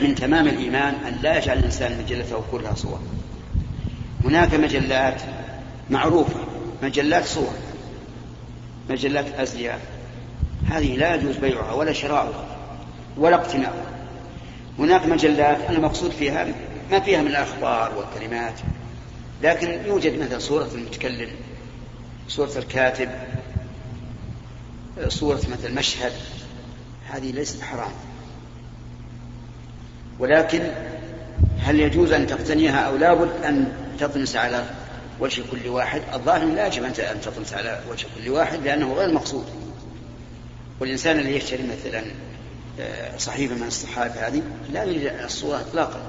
من 0.00 0.14
تمام 0.14 0.48
الإيمان 0.48 0.94
أن 0.94 1.18
لا 1.22 1.38
يجعل 1.38 1.58
الإنسان 1.58 2.02
مجلته 2.02 2.42
كلها 2.50 2.74
صور 2.74 3.00
هناك 4.24 4.54
مجلات 4.54 5.22
معروفة. 5.90 6.40
مجلات 6.82 7.24
صور 7.24 7.52
مجلات 8.90 9.26
أزياء. 9.34 9.80
هذه 10.66 10.96
لا 10.96 11.14
يجوز 11.14 11.36
بيعها 11.36 11.72
ولا 11.72 11.92
شراؤها. 11.92 12.55
ولا 13.16 13.36
اقتناؤها 13.36 13.86
هناك 14.78 15.06
مجلات 15.06 15.70
المقصود 15.70 16.10
فيها 16.10 16.46
ما 16.90 17.00
فيها 17.00 17.22
من 17.22 17.28
الأخبار 17.28 17.92
والكلمات 17.98 18.60
لكن 19.42 19.68
يوجد 19.86 20.18
مثلا 20.18 20.38
صورة 20.38 20.68
المتكلم 20.74 21.30
صورة 22.28 22.58
الكاتب 22.58 23.08
صورة 25.08 25.40
مثل 25.52 25.74
مشهد 25.74 26.12
هذه 27.08 27.32
ليست 27.32 27.62
حرام. 27.62 27.92
ولكن 30.18 30.70
هل 31.60 31.80
يجوز 31.80 32.12
أن 32.12 32.26
تقتنيها 32.26 32.78
أو 32.80 32.96
لابد 32.96 33.44
أن 33.44 33.72
تطمس 33.98 34.36
على 34.36 34.64
وجه 35.20 35.42
كل 35.50 35.68
واحد؟ 35.68 36.02
الظاهر 36.14 36.44
لا 36.44 36.66
يجب 36.66 36.84
أن 36.84 37.20
تطمس 37.20 37.52
على 37.52 37.80
وجه 37.90 38.06
كل 38.16 38.30
واحد 38.30 38.62
لأنه 38.62 38.92
غير 38.92 39.12
مقصود. 39.12 39.46
والإنسان 40.80 41.18
اللي 41.18 41.36
يشتري 41.36 41.62
مثلا 41.62 42.04
صحيفة 43.18 43.54
من 43.54 43.66
الصحائف 43.66 44.16
هذه 44.16 44.42
لا 44.72 44.84
يريد 44.84 45.06
الصورة 45.24 45.60
إطلاقا. 45.60 46.00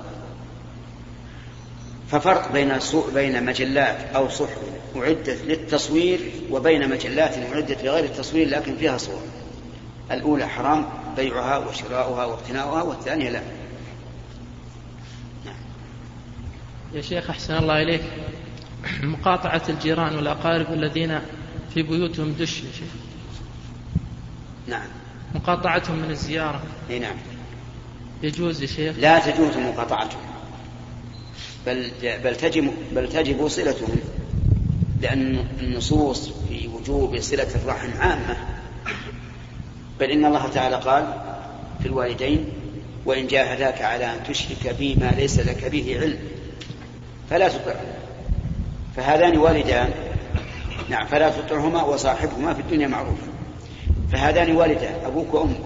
ففرق 2.12 2.52
بين 2.52 2.80
بين 3.14 3.46
مجلات 3.46 4.16
أو 4.16 4.30
صحف 4.30 4.58
أعدت 4.96 5.42
للتصوير 5.46 6.20
وبين 6.52 6.90
مجلات 6.90 7.38
أعدت 7.38 7.84
لغير 7.84 8.04
التصوير 8.04 8.50
لكن 8.50 8.78
فيها 8.78 8.98
صور 8.98 9.22
الأولى 10.12 10.48
حرام 10.48 10.86
بيعها 11.16 11.58
وشراؤها 11.58 12.26
واقتناؤها 12.26 12.82
والثانية 12.82 13.30
لا. 13.30 13.42
يا 16.94 17.02
شيخ 17.02 17.30
أحسن 17.30 17.58
الله 17.58 17.82
إليك. 17.82 18.02
مقاطعة 19.04 19.62
الجيران 19.70 20.16
والأقارب 20.16 20.74
الذين 20.74 21.20
في 21.74 21.82
بيوتهم 21.82 22.34
دش 22.34 22.58
يا 22.58 22.72
شيخ. 22.72 22.94
نعم. 24.68 24.88
مقاطعتهم 25.36 26.00
من 26.00 26.12
الزيارة. 26.12 26.62
إي 26.90 27.00
نعم. 27.00 27.16
يجوز 28.24 28.62
يا 28.62 28.68
شيخ؟ 28.68 28.96
لا 29.00 29.20
تجوز 29.20 29.58
مقاطعتهم. 29.58 30.22
بل 31.66 31.92
بل 32.24 32.36
تجب 32.36 32.74
بل 32.92 33.10
تجب 33.10 33.48
صلتهم. 33.48 34.00
لأن 35.02 35.48
النصوص 35.60 36.30
في 36.30 36.68
وجوب 36.68 37.20
صلة 37.20 37.48
الرحم 37.56 37.90
عامة. 38.00 38.38
بل 40.00 40.12
إن 40.12 40.26
الله 40.26 40.48
تعالى 40.48 40.76
قال 40.76 41.14
في 41.80 41.86
الوالدين 41.86 42.46
وإن 43.06 43.28
جاهداك 43.28 43.82
على 43.82 44.06
أن 44.06 44.24
تشرك 44.24 44.76
بي 44.80 44.96
ما 44.96 45.12
ليس 45.18 45.40
لك 45.40 45.66
به 45.66 45.98
علم 46.02 46.20
فلا 47.30 47.48
تطعهما. 47.48 47.98
فهذان 48.96 49.38
والدان 49.38 49.92
نعم 50.90 51.08
فلا 51.08 51.30
تطعهما 51.30 51.84
وصاحبهما 51.84 52.54
في 52.54 52.60
الدنيا 52.60 52.88
معروفا 52.88 53.37
فهذان 54.12 54.56
والدان 54.56 55.06
أبوك 55.06 55.34
وأمك. 55.34 55.60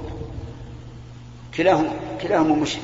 كلاهما 1.58 1.94
كلاهما 2.22 2.56
مشرك. 2.56 2.82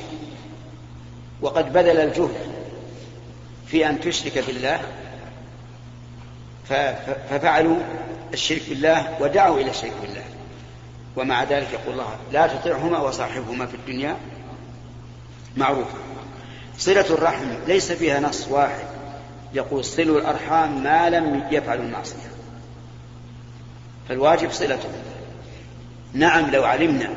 وقد 1.42 1.74
بذل 1.74 1.98
الجهد 1.98 2.36
في 3.68 3.90
أن 3.90 4.00
تشرك 4.00 4.44
بالله 4.48 4.80
ففعلوا 7.30 7.78
الشرك 8.34 8.70
بالله 8.70 9.18
ودعوا 9.22 9.60
إلى 9.60 9.70
الشرك 9.70 9.94
بالله. 10.02 10.24
ومع 11.16 11.44
ذلك 11.44 11.68
يقول 11.74 11.94
الله 11.94 12.16
لا 12.32 12.48
تطعهما 12.48 13.00
وصاحبهما 13.00 13.66
في 13.66 13.76
الدنيا. 13.76 14.18
معروفا 15.58 15.98
صلة 16.78 17.06
الرحم 17.10 17.46
ليس 17.68 17.92
فيها 17.92 18.20
نص 18.20 18.48
واحد. 18.48 18.86
يقول 19.54 19.86
صلوا 19.86 20.20
الأرحام 20.20 20.84
ما 20.84 21.10
لم 21.10 21.48
يفعلوا 21.52 21.86
المعصية 21.86 22.32
فالواجب 24.10 24.52
صلتهم. 24.52 25.07
نعم 26.18 26.52
لو 26.52 26.64
علمنا 26.64 27.10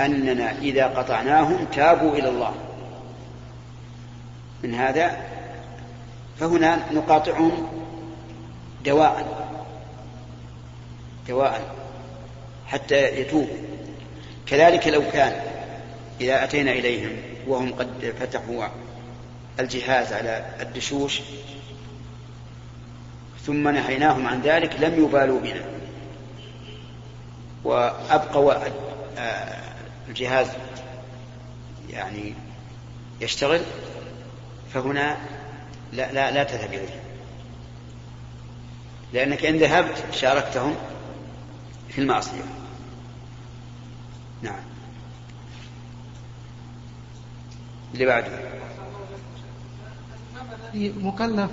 أننا 0.00 0.58
إذا 0.58 0.86
قطعناهم 0.86 1.66
تابوا 1.72 2.16
إلى 2.16 2.28
الله. 2.28 2.54
من 4.62 4.74
هذا 4.74 5.16
فهنا 6.40 6.92
نقاطعهم 6.92 7.68
دواء 8.84 9.46
دواء 11.28 11.74
حتى 12.66 13.20
يتوبوا. 13.20 13.56
كذلك 14.46 14.88
لو 14.88 15.02
كان 15.12 15.32
إذا 16.20 16.44
أتينا 16.44 16.72
إليهم 16.72 17.16
وهم 17.46 17.72
قد 17.72 18.14
فتحوا 18.20 18.64
الجهاز 19.60 20.12
على 20.12 20.46
الدشوش 20.60 21.20
ثم 23.46 23.68
نهيناهم 23.68 24.26
عن 24.26 24.40
ذلك 24.40 24.80
لم 24.80 25.04
يبالوا 25.04 25.40
بنا. 25.40 25.81
وأبقوا 27.64 28.54
الجهاز 30.08 30.46
يعني 31.90 32.34
يشتغل 33.20 33.60
فهنا 34.74 35.16
لا 35.92 36.12
لا 36.12 36.30
لا 36.30 36.44
تذهب 36.44 36.72
إليه. 36.72 37.02
لأنك 39.12 39.44
إن 39.44 39.58
ذهبت 39.58 40.04
شاركتهم 40.12 40.74
في 41.88 42.00
المعصية. 42.00 42.44
نعم. 44.42 44.62
اللي 47.94 48.06
بعده. 48.06 48.38
مكلف 50.74 51.50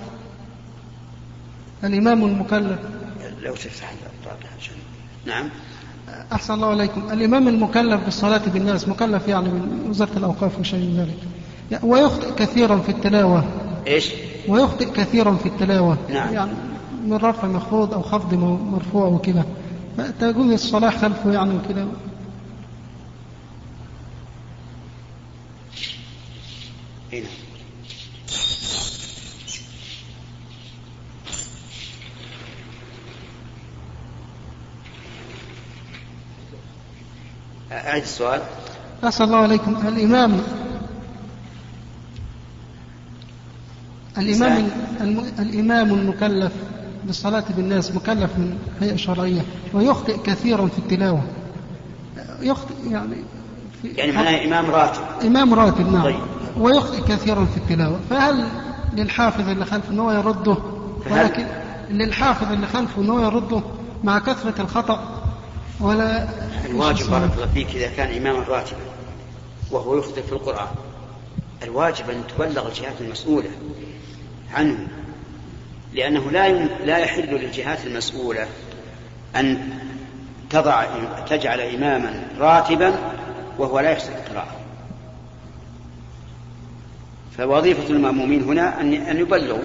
الإمام 1.84 2.24
المكلف. 2.24 2.80
لو 3.40 3.54
تفتح 3.56 3.92
عشان. 4.58 4.76
نعم. 5.26 5.50
أحسن 6.32 6.54
الله 6.54 6.66
عليكم. 6.66 7.02
الإمام 7.12 7.48
المكلف 7.48 8.04
بالصلاة 8.04 8.42
بالناس 8.46 8.88
مكلف 8.88 9.28
يعني 9.28 9.48
من 9.48 9.86
وزارة 9.90 10.16
الأوقاف 10.16 10.58
وشيء 10.60 10.78
من 10.78 10.96
ذلك. 10.96 11.18
ويخطئ 11.84 12.34
كثيرا 12.34 12.78
في 12.78 12.88
التلاوة. 12.88 13.44
إيش؟ 13.86 14.10
ويخطئ 14.48 14.90
كثيرا 14.92 15.36
في 15.36 15.46
التلاوة. 15.46 15.98
نعم. 16.08 16.34
يعني 16.34 16.52
من 17.06 17.16
رفع 17.16 17.48
مخفوض 17.48 17.94
أو 17.94 18.02
خفض 18.02 18.34
مرفوع 18.72 19.06
وكذا. 19.06 19.44
تقول 20.20 20.52
الصلاة 20.52 20.90
خلفه 20.90 21.32
يعني 21.32 21.54
وكذا. 21.54 21.86
هنا 27.12 27.26
أعد 37.72 38.02
السؤال. 38.02 38.40
أسأل 39.04 39.26
الله 39.26 39.38
عليكم. 39.38 39.76
الإمام 39.88 40.40
الإمام 44.18 44.68
الم... 45.00 45.24
الإمام 45.38 45.90
المكلف 45.94 46.52
بالصلاة 47.04 47.44
بالناس 47.56 47.94
مكلف 47.94 48.30
من 48.38 48.58
هيئة 48.80 48.96
شرعية 48.96 49.40
ويخطئ 49.74 50.22
كثيرا 50.22 50.66
في 50.66 50.78
التلاوة. 50.78 51.22
يخطئ 52.40 52.74
يعني 52.90 53.16
في 53.82 53.88
يعني 53.88 54.12
معناه 54.12 54.44
إمام 54.44 54.70
راتب. 54.70 55.02
إمام 55.24 55.54
راتب 55.54 55.92
نعم. 55.92 56.02
طيب. 56.02 56.20
ويخطئ 56.58 57.00
كثيرا 57.00 57.44
في 57.44 57.56
التلاوة. 57.56 58.00
فهل 58.10 58.48
للحافظ 58.96 59.48
اللي 59.48 59.64
خلفه 59.64 59.90
أنه 59.90 60.12
يرده؟ 60.14 60.56
ولكن 61.10 61.46
للحافظ 61.90 62.52
اللي 62.52 62.66
خلفه 62.66 63.02
أنه 63.02 63.22
يرده 63.22 63.60
مع 64.04 64.18
كثرة 64.18 64.62
الخطأ؟ 64.62 65.19
ولا 65.80 66.28
الواجب 66.66 67.10
بارك 67.10 67.34
الله 67.34 67.46
فيك 67.54 67.68
إذا 67.74 67.88
كان 67.96 68.16
إماما 68.16 68.44
راتبا 68.48 68.80
وهو 69.70 69.98
يخطئ 69.98 70.22
في 70.22 70.32
القرآن. 70.32 70.68
الواجب 71.62 72.10
أن 72.10 72.22
تبلغ 72.36 72.68
الجهات 72.68 73.00
المسؤولة 73.00 73.50
عنه 74.54 74.88
لأنه 75.94 76.30
لا 76.30 76.48
لا 76.84 76.98
يحل 76.98 77.34
للجهات 77.34 77.86
المسؤولة 77.86 78.46
أن 79.36 79.68
تضع 80.50 80.84
تجعل 81.28 81.60
إماما 81.60 82.28
راتبا 82.38 82.94
وهو 83.58 83.80
لا 83.80 83.90
يحسن 83.90 84.12
القراءة. 84.12 84.56
فوظيفة 87.38 87.90
المأمومين 87.90 88.42
هنا 88.42 88.80
أن 88.80 88.92
أن 88.92 89.16
يبلغوا. 89.20 89.62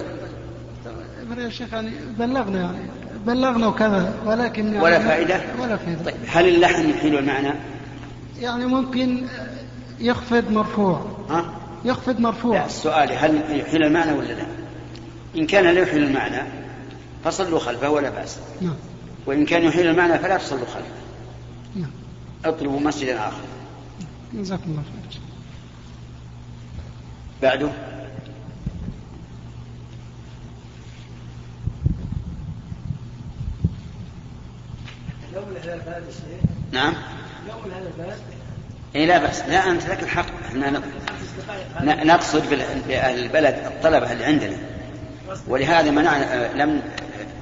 يا 1.38 1.48
شيخ 1.48 1.72
يعني 1.72 1.90
بلغنا. 2.18 2.60
يعني 2.60 2.95
بلغنا 3.26 3.66
وكذا 3.66 4.14
ولكن 4.24 4.66
يعني 4.66 4.80
ولا 4.80 4.98
فائدة؟ 4.98 5.40
ولا 5.60 5.76
فائدة. 5.76 6.04
طيب 6.04 6.14
هل 6.28 6.48
اللحن 6.48 6.90
يحيل 6.90 7.18
المعنى؟ 7.18 7.52
يعني 8.38 8.66
ممكن 8.66 9.26
يخفض 10.00 10.50
مرفوع. 10.50 11.06
ها؟ 11.30 11.52
يخفض 11.84 12.20
مرفوع. 12.20 12.56
لا 12.56 12.66
السؤال 12.66 13.12
هل 13.12 13.60
يحيل 13.60 13.82
المعنى 13.82 14.12
ولا 14.12 14.32
لا؟ 14.32 14.46
إن 15.36 15.46
كان 15.46 15.64
لا 15.64 15.80
يحيل 15.80 16.02
المعنى 16.02 16.48
فصلوا 17.24 17.58
خلفه 17.58 17.90
ولا 17.90 18.10
بأس. 18.10 18.38
نعم. 18.60 18.74
وإن 19.26 19.46
كان 19.46 19.64
يحيل 19.64 19.86
المعنى 19.86 20.18
فلا 20.18 20.36
تصلوا 20.36 20.66
خلفه. 20.66 20.96
نعم. 21.76 21.90
اطلبوا 22.44 22.80
مسجدا 22.80 23.18
آخر. 23.18 23.44
جزاكم 24.34 24.70
الله 24.70 24.82
خير. 24.82 25.20
بعده؟ 27.42 27.68
نعم. 36.72 36.94
اي 38.96 39.06
لا 39.06 39.18
بأس. 39.18 39.42
لا 39.48 39.70
أنت 39.70 39.86
لك 39.86 40.02
الحق. 40.02 40.26
إحنا 40.46 42.04
نقصد 42.04 42.42
باهل 42.88 43.18
البلد 43.18 43.54
الطلبة 43.66 44.12
اللي 44.12 44.24
عندنا. 44.24 44.56
ولهذا 45.48 45.90
منعنا 45.90 46.48
لم 46.54 46.82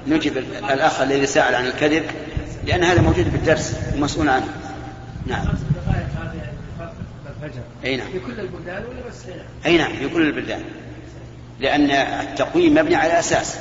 نجب 0.07 0.39
الأخ 0.71 1.01
الذي 1.01 1.27
سأل 1.27 1.55
عن 1.55 1.67
الكذب 1.67 2.05
لأن 2.67 2.85
هذا 2.85 3.01
موجود 3.01 3.29
في 3.29 3.37
الدرس 3.37 3.77
ومسؤول 3.95 4.29
عنه. 4.29 4.49
نعم. 5.27 5.47
أي 7.85 7.97
نعم. 7.97 8.07
في 8.13 8.19
كل 8.19 8.41
البلدان 8.41 8.85
ولا 8.85 9.09
بس؟ 9.09 9.23
أي 9.67 9.79
نعم 9.79 9.93
في 9.93 10.09
كل 10.09 10.23
البلدان. 10.23 10.63
لأن 11.61 11.91
التقويم 11.91 12.75
مبني 12.75 12.95
على 12.95 13.19
أساس. 13.19 13.57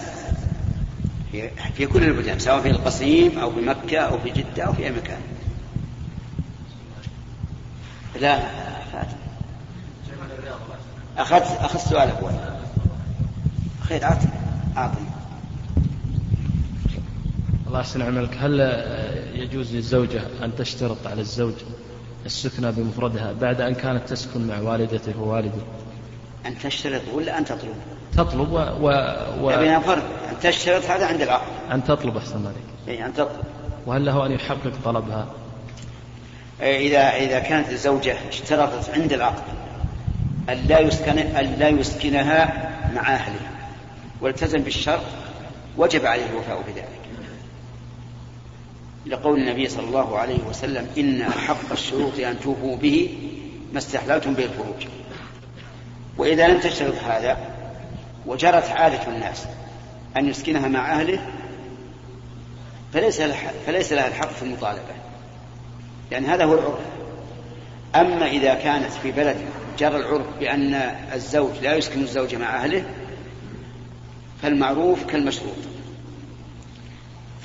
في, 1.34 1.50
في 1.76 1.86
كل 1.86 2.04
البلدان 2.04 2.40
سواء 2.40 2.62
في 2.62 2.70
القصيم 2.70 3.40
أو 3.40 3.52
في 3.52 3.62
مكة 3.62 3.98
أو 4.00 4.20
في 4.20 4.30
جدة 4.30 4.64
أو 4.64 4.74
في 4.74 4.86
أي 4.86 4.92
مكان. 4.92 5.20
لا 8.22 8.40
أخذت 11.18 11.46
أخذت 11.62 11.82
سؤال 11.90 12.10
أول 12.10 12.32
خير 13.82 14.04
أعطني. 14.04 14.30
أعطني. 14.78 15.06
الله 17.68 17.80
يحسن 17.80 18.02
عملك 18.02 18.38
هل 18.40 18.60
يجوز 19.34 19.76
للزوجة 19.76 20.22
أن 20.44 20.56
تشترط 20.56 21.08
على 21.08 21.22
الزوج 21.22 21.54
السكنة 22.26 22.70
بمفردها 22.70 23.34
بعد 23.42 23.62
أن 23.62 23.74
كانت 23.74 24.10
تسكن 24.10 24.48
مع 24.48 24.60
والدته 24.60 25.22
ووالده؟ 25.22 25.62
أن 26.46 26.60
تشترط 26.60 27.02
ولا 27.14 27.38
أن 27.38 27.46
تطلب؟ 27.46 27.76
تطلب 28.18 28.52
و... 28.52 28.58
و... 28.58 28.90
و... 29.42 29.82
فرق 29.82 30.23
أن 30.34 30.40
تشترط 30.40 30.86
هذا 30.86 31.06
عند 31.06 31.22
العقد. 31.22 31.48
أن 31.72 31.84
تطلب 31.84 32.18
أحسن 32.18 32.46
عليك. 32.46 32.98
أي 33.00 33.06
أن 33.06 33.14
تطلب. 33.14 33.44
وهل 33.86 34.06
له 34.06 34.26
أن 34.26 34.32
يحقق 34.32 34.72
طلبها؟ 34.86 35.28
إذا 36.62 37.16
إذا 37.16 37.40
كانت 37.40 37.70
الزوجة 37.70 38.16
اشترطت 38.30 38.90
عند 38.90 39.14
العقد 39.14 39.44
أن 40.50 40.66
لا 40.68 40.80
يسكن 40.80 41.18
أن 41.18 41.56
لا 41.60 41.70
يسكنها 41.70 42.70
مع 42.96 43.02
أهلها 43.02 43.52
والتزم 44.22 44.60
بالشرط 44.60 45.04
وجب 45.78 46.06
عليه 46.06 46.26
الوفاء 46.26 46.62
بذلك. 46.68 46.88
لقول 49.06 49.40
النبي 49.40 49.70
صلى 49.70 49.88
الله 49.88 50.18
عليه 50.18 50.40
وسلم 50.50 50.88
إن 50.98 51.22
أحق 51.22 51.72
الشروط 51.72 52.20
أن 52.20 52.40
توفوا 52.40 52.78
به 52.78 53.10
ما 53.74 53.78
استحللتم 53.78 54.34
به 54.34 54.44
الفروج 54.44 54.88
وإذا 56.18 56.48
لم 56.48 56.60
تشترط 56.60 56.96
هذا 57.04 57.38
وجرت 58.26 58.70
عادة 58.70 59.08
الناس 59.08 59.46
أن 60.18 60.30
يسكنها 60.30 60.68
مع 60.68 60.92
أهله 60.92 61.20
فليس 62.94 63.22
فليس 63.66 63.94
لها 63.94 64.08
الحق 64.08 64.32
في 64.32 64.44
المطالبة. 64.44 64.94
لأن 66.12 66.26
هذا 66.26 66.46
هو 66.46 66.54
العرف. 66.54 66.80
أما 67.96 68.28
إذا 68.28 68.54
كانت 68.54 68.92
في 68.92 69.12
بلد 69.12 69.38
جرى 69.80 69.96
العرف 69.96 70.26
بأن 70.40 70.74
الزوج 71.14 71.52
لا 71.62 71.76
يسكن 71.76 72.02
الزوجة 72.02 72.38
مع 72.38 72.64
أهله 72.64 72.84
فالمعروف 74.42 75.04
كالمشروط. 75.04 75.56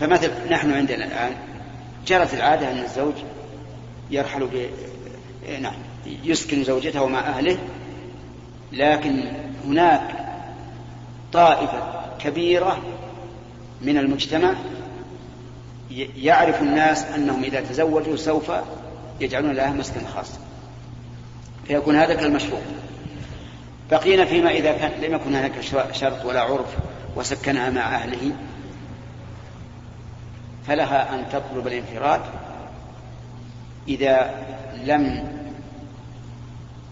فمثل 0.01 0.31
نحن 0.51 0.73
عندنا 0.73 1.05
الآن 1.05 1.33
جرت 2.07 2.35
العادة 2.35 2.71
أن 2.71 2.79
الزوج 2.79 3.15
يرحل 4.11 4.47
ب 4.47 4.71
نعم 5.61 5.75
يسكن 6.25 6.65
زوجته 6.65 7.07
مع 7.07 7.21
أهله 7.21 7.59
لكن 8.73 9.25
هناك 9.65 10.03
طائفة 11.33 11.98
كبيرة 12.19 12.83
من 13.83 13.99
المجتمع 13.99 14.55
يعرف 16.17 16.63
الناس 16.63 17.05
أنهم 17.05 17.45
إذا 17.45 17.61
تزوجوا 17.61 18.17
سوف 18.17 18.53
يجعلون 19.21 19.53
لها 19.53 19.71
مسكن 19.71 20.07
خاص. 20.07 20.31
فيكون 21.67 21.97
هذا 21.97 22.15
كالمشروع 22.15 22.61
بقينا 23.91 24.25
فيما 24.25 24.51
إذا 24.51 24.73
كان 24.73 25.01
لم 25.01 25.15
يكن 25.15 25.35
هناك 25.35 25.53
شرط 25.93 26.25
ولا 26.25 26.41
عرف 26.41 26.77
وسكنها 27.17 27.71
مع 27.71 27.95
أهله 27.95 28.33
فلها 30.67 31.15
أن 31.15 31.25
تطلب 31.33 31.67
الانفراد. 31.67 32.21
إذا 33.89 34.35
لم 34.85 35.33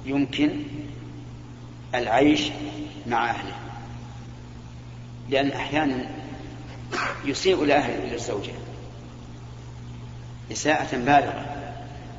يمكن 0.06 0.62
العيش 1.94 2.50
مع 3.06 3.30
أهله. 3.30 3.54
لأن 5.30 5.50
أحيانا 5.50 6.10
يسيء 7.24 7.64
الأهل 7.64 8.04
إلى 8.04 8.14
الزوجة 8.14 8.52
إساءة 10.52 10.96
بالغة. 10.96 11.46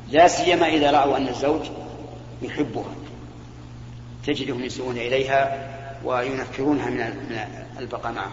لا 0.10 0.28
سيما 0.28 0.68
إذا 0.68 0.92
رأوا 0.92 1.18
أن 1.18 1.28
الزوج 1.28 1.62
يحبها. 2.42 2.96
تجدهم 4.26 4.64
يسوون 4.64 4.98
إليها 4.98 5.68
وينفرونها 6.04 6.90
من 6.90 7.40
البقاء 7.80 8.12
معه 8.14 8.32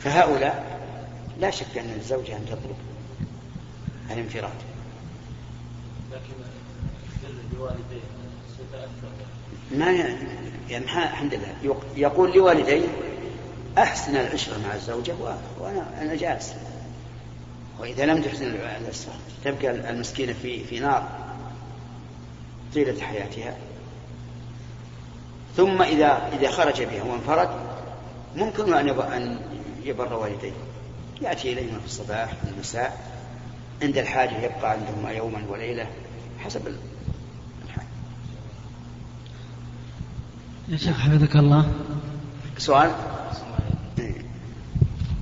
فهؤلاء 0.00 0.78
لا 1.40 1.50
شك 1.50 1.78
أن 1.78 1.92
الزوجة 1.96 2.36
أن 2.36 2.46
تطلب 2.46 2.76
الانفراد. 4.10 4.52
لكن 6.12 6.32
ما 9.78 9.90
يعني 10.70 10.84
الحمد 10.84 11.34
لله. 11.34 11.76
يقول 11.96 12.32
لوالديه 12.32 12.88
أحسن 13.82 14.16
العشرة 14.16 14.58
مع 14.68 14.74
الزوجة 14.74 15.14
وأنا 15.60 16.02
أنا 16.02 16.14
جالس. 16.14 16.54
وإذا 17.78 18.06
لم 18.06 18.22
تحسن 18.22 18.44
العشرة 18.44 19.12
تبقى 19.44 19.90
المسكينة 19.90 20.32
في 20.42 20.64
في 20.64 20.80
نار 20.80 21.08
طيلة 22.74 23.00
حياتها. 23.00 23.56
ثم 25.56 25.82
إذا 25.82 26.28
إذا 26.32 26.50
خرج 26.50 26.82
بها 26.82 27.02
وانفرد 27.02 27.48
ممكن 28.36 28.74
أن 28.74 28.88
أن 28.88 29.40
يبر 29.84 30.14
والديه. 30.14 30.52
يأتي 31.22 31.52
إليهما 31.52 31.78
في 31.78 31.86
الصباح 31.86 32.34
في 32.34 32.50
المساء. 32.54 33.18
عند 33.82 33.98
الحاجة 33.98 34.36
يبقى 34.36 34.70
عندهما 34.70 35.10
يوما 35.10 35.42
وليلة 35.48 35.86
حسب 36.44 36.66
الحال. 37.64 37.86
يا 40.68 40.76
شيخ 40.76 40.98
حفظك 40.98 41.36
الله. 41.36 41.72
سؤال؟ 42.58 42.90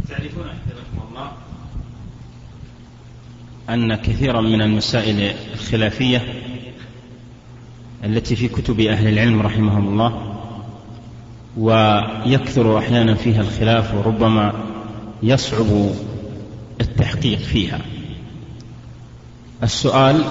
تعرفون 0.08 0.44
حفظكم 0.44 1.08
الله؟ 1.08 1.32
أن 3.70 3.94
كثيرا 3.94 4.40
من 4.40 4.62
المسائل 4.62 5.34
الخلافية 5.54 6.22
التي 8.04 8.36
في 8.36 8.48
كتب 8.48 8.80
أهل 8.80 9.08
العلم 9.08 9.42
رحمهم 9.42 9.88
الله 9.88 10.36
ويكثر 11.56 12.78
أحيانا 12.78 13.14
فيها 13.14 13.40
الخلاف 13.40 13.94
وربما 13.94 14.52
يصعب 15.22 15.90
التحقيق 16.80 17.38
فيها. 17.38 17.80
السؤال 19.62 20.24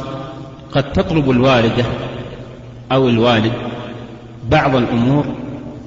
قد 0.71 0.93
تطلب 0.93 1.31
الوالدة 1.31 1.85
أو 2.91 3.09
الوالد 3.09 3.53
بعض 4.49 4.75
الأمور 4.75 5.25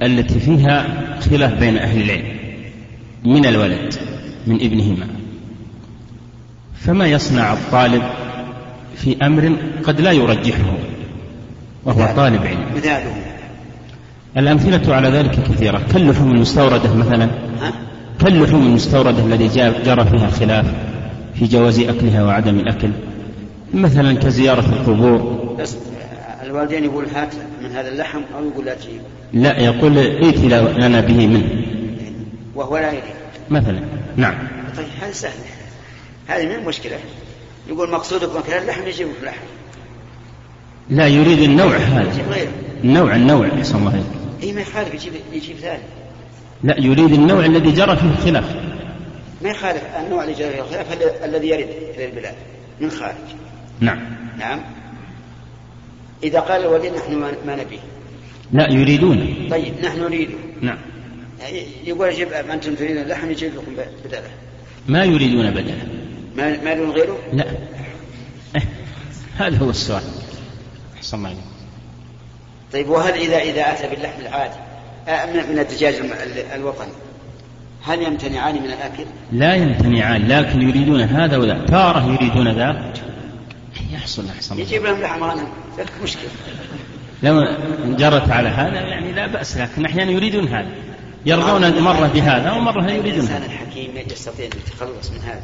التي 0.03 0.41
فيها 0.41 0.87
خلاف 1.21 1.53
بين 1.53 1.79
أهل 1.79 2.03
العلم. 2.03 2.38
من 3.25 3.47
الولد 3.47 3.95
من 4.47 4.55
ابنهما. 4.55 5.07
فما 6.75 7.07
يصنع 7.07 7.53
الطالب 7.53 8.03
في 8.97 9.27
أمر 9.27 9.57
قد 9.85 10.01
لا 10.01 10.13
يرجحه 10.13 10.75
وهو 11.85 12.17
طالب 12.17 12.47
علم. 12.47 12.65
مثاله 12.77 13.15
الأمثلة 14.37 14.95
على 14.95 15.09
ذلك 15.09 15.31
كثيرة. 15.31 15.83
كاللحوم 15.93 16.31
المستوردة 16.31 16.95
مثلا. 16.95 17.29
كاللحوم 18.21 18.67
المستوردة 18.67 19.25
الذي 19.25 19.49
جرى 19.85 20.05
فيها 20.05 20.31
خلاف 20.31 20.67
في 21.35 21.47
جواز 21.47 21.81
أكلها 21.81 22.25
وعدم 22.25 22.59
الأكل. 22.59 22.91
مثلا 23.75 24.19
كزيارة 24.19 24.65
القبور. 24.73 25.57
بس 25.61 25.77
الوالدين 26.47 26.85
يقول 26.85 27.05
هات 27.15 27.35
من 27.63 27.71
هذا 27.71 27.89
اللحم 27.89 28.21
أو 28.39 28.45
يقول 28.45 28.67
لا 28.67 28.75
تجيب. 28.75 29.01
لا 29.33 29.61
يقول 29.61 29.99
ائت 29.99 30.39
لنا 30.79 31.01
به 31.01 31.27
منه. 31.27 31.49
وهو 32.59 32.79
لا 32.79 32.93
يريد. 32.93 33.15
مثلا. 33.51 33.81
نعم. 34.17 34.49
طيب 34.77 34.87
هذا 35.01 35.13
سهل. 35.13 35.33
هذه 36.27 36.47
من 36.47 36.55
المشكلة 36.55 36.99
يقول 37.69 37.91
مقصودك 37.91 38.37
مكان 38.37 38.63
اللحم 38.63 38.87
يجيب 38.87 39.09
اللحم. 39.21 39.47
لا 40.91 41.07
يريد 41.07 41.39
النوع 41.39 41.77
هذا. 41.77 42.25
النوع 42.85 43.17
النوع 43.17 43.49
أحسن 43.59 43.77
الله 43.77 44.05
اي 44.43 44.53
ما 44.53 44.61
يخالف 44.61 44.95
يجيب 44.95 45.13
يجيب 45.33 45.57
ثاني. 45.57 45.83
لا 46.65 46.81
يريد 46.81 47.13
النوع 47.13 47.45
الذي 47.45 47.73
جرى 47.73 47.97
فيه 47.97 48.11
الخلاف. 48.11 48.57
ما 49.43 49.51
يخالف 49.51 49.83
النوع 50.07 50.25
اللي 50.25 50.35
جرى 50.35 50.51
فيه 50.51 50.61
الخلاف 50.61 51.25
الذي 51.25 51.49
يرد 51.49 51.69
إلى 51.97 52.05
البلاد. 52.05 52.35
من 52.81 52.91
خارج. 52.91 53.15
نعم. 53.81 54.01
نعم. 54.39 54.61
إذا 56.23 56.41
قال 56.41 56.61
الولي 56.61 56.91
نحن 56.91 57.15
ما 57.47 57.57
نبيه. 57.57 57.81
لا 58.53 58.73
يريدون. 58.73 59.49
طيب 59.51 59.75
نحن 59.85 60.01
نريده 60.01 60.35
نعم. 60.61 60.79
يقول 61.85 62.09
يجب 62.09 62.33
أنتم 62.33 62.75
تريدون 62.75 63.03
اللحم 63.03 63.31
يجيب 63.31 63.55
لكم 63.55 63.73
بدلة. 64.05 64.31
ما 64.89 65.05
يريدون 65.05 65.51
بدلة. 65.51 65.87
ما 66.37 66.63
ما 66.65 66.71
يريدون 66.71 66.91
غيره؟ 66.91 67.19
لا. 67.33 67.45
إيه. 68.57 68.63
هذا 69.39 69.59
هو 69.59 69.71
السؤال. 69.71 70.03
أحسن 70.97 71.17
الله 71.17 71.35
طيب 72.73 72.89
وهل 72.89 73.13
إذا 73.13 73.39
إذا 73.39 73.73
أتى 73.73 73.89
باللحم 73.89 74.21
العادي 74.21 74.55
من 75.53 75.59
الدجاج 75.59 75.95
الوطني؟ 76.55 76.93
هل 77.83 78.03
يمتنعان 78.03 78.55
من 78.55 78.65
الأكل؟ 78.65 79.05
لا 79.33 79.55
يمتنعان 79.55 80.29
لكن 80.29 80.63
يريدون 80.63 81.01
هذا 81.01 81.37
وذا. 81.37 81.67
تارة 81.69 82.13
يريدون 82.13 82.49
ذا. 82.49 82.93
يحصل 83.93 84.29
أحسن 84.29 84.59
يجيب 84.59 84.85
لهم 84.85 85.01
لحم 85.01 85.25
غنم 85.25 85.49
مشكلة. 86.03 86.31
لو 87.23 87.47
جرت 87.85 88.31
على 88.31 88.49
هذا 88.49 88.81
يعني 88.81 89.13
لا 89.13 89.27
بأس 89.27 89.57
لكن 89.57 89.85
أحيانا 89.85 90.11
يريدون 90.11 90.49
هذا. 90.49 90.69
يرضون 91.29 91.81
مرة 91.81 92.07
بهذا 92.07 92.53
ومرة 92.53 92.81
لا 92.81 92.93
يريدون. 92.93 93.21
الإنسان 93.21 93.43
الحكيم 93.43 93.97
يستطيع 94.11 94.47
أن 94.47 94.51
يتخلص 94.59 95.11
من 95.11 95.21
هذا. 95.21 95.43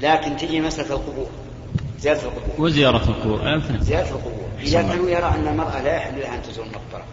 لكن 0.00 0.36
تجي 0.36 0.60
مسألة 0.60 0.94
القبور 0.94 1.30
زيارة 1.98 2.18
القبور. 2.18 2.66
وزيارة 2.66 3.04
القبور 3.08 3.60
زيارة 3.80 4.08
القبور. 4.08 4.48
إذا 4.60 4.82
كانوا 4.82 5.10
يرى 5.10 5.34
أن 5.34 5.48
المرأة 5.48 5.82
لا 5.82 5.96
يحل 5.96 6.20
لها 6.20 6.34
أن 6.34 6.42
تزور 6.42 6.64
المقبرة 6.64 7.04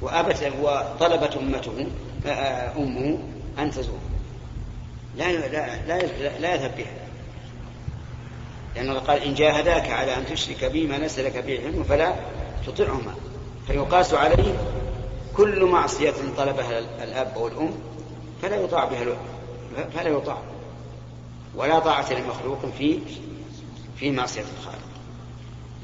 وأبت 0.00 0.52
وطلبت 0.62 1.36
أمته 1.36 1.86
أمه 2.76 3.18
أن 3.58 3.70
تزور. 3.70 3.98
لا 5.16 5.32
لا 5.32 5.48
لا, 5.88 5.98
لا 6.40 6.54
يذهب 6.54 6.76
بها. 6.76 6.92
لأن 8.76 8.88
الله 8.88 9.00
قال 9.00 9.22
إن 9.22 9.34
جاهداك 9.34 9.90
على 9.90 10.16
أن 10.16 10.26
تشرك 10.26 10.64
بي 10.64 10.86
ما 10.86 10.94
ليس 10.94 11.18
لك 11.18 11.44
به 11.46 11.60
علم 11.64 11.84
فلا 11.84 12.14
تطعهما. 12.66 13.14
فيقاس 13.66 14.14
عليه 14.14 14.54
كل 15.36 15.64
معصية 15.64 16.14
طلبها 16.36 16.78
الأب 16.78 17.32
أو 17.36 17.48
الأم 17.48 17.74
فلا 18.42 18.56
يطاع 18.56 18.84
بها 18.84 19.16
فلا 19.94 20.08
يطاع. 20.08 20.38
ولا 21.54 21.78
طاعة 21.78 22.12
لمخلوق 22.12 22.66
في 22.78 22.98
في 23.96 24.10
معصية 24.10 24.44
الخالق. 24.58 24.88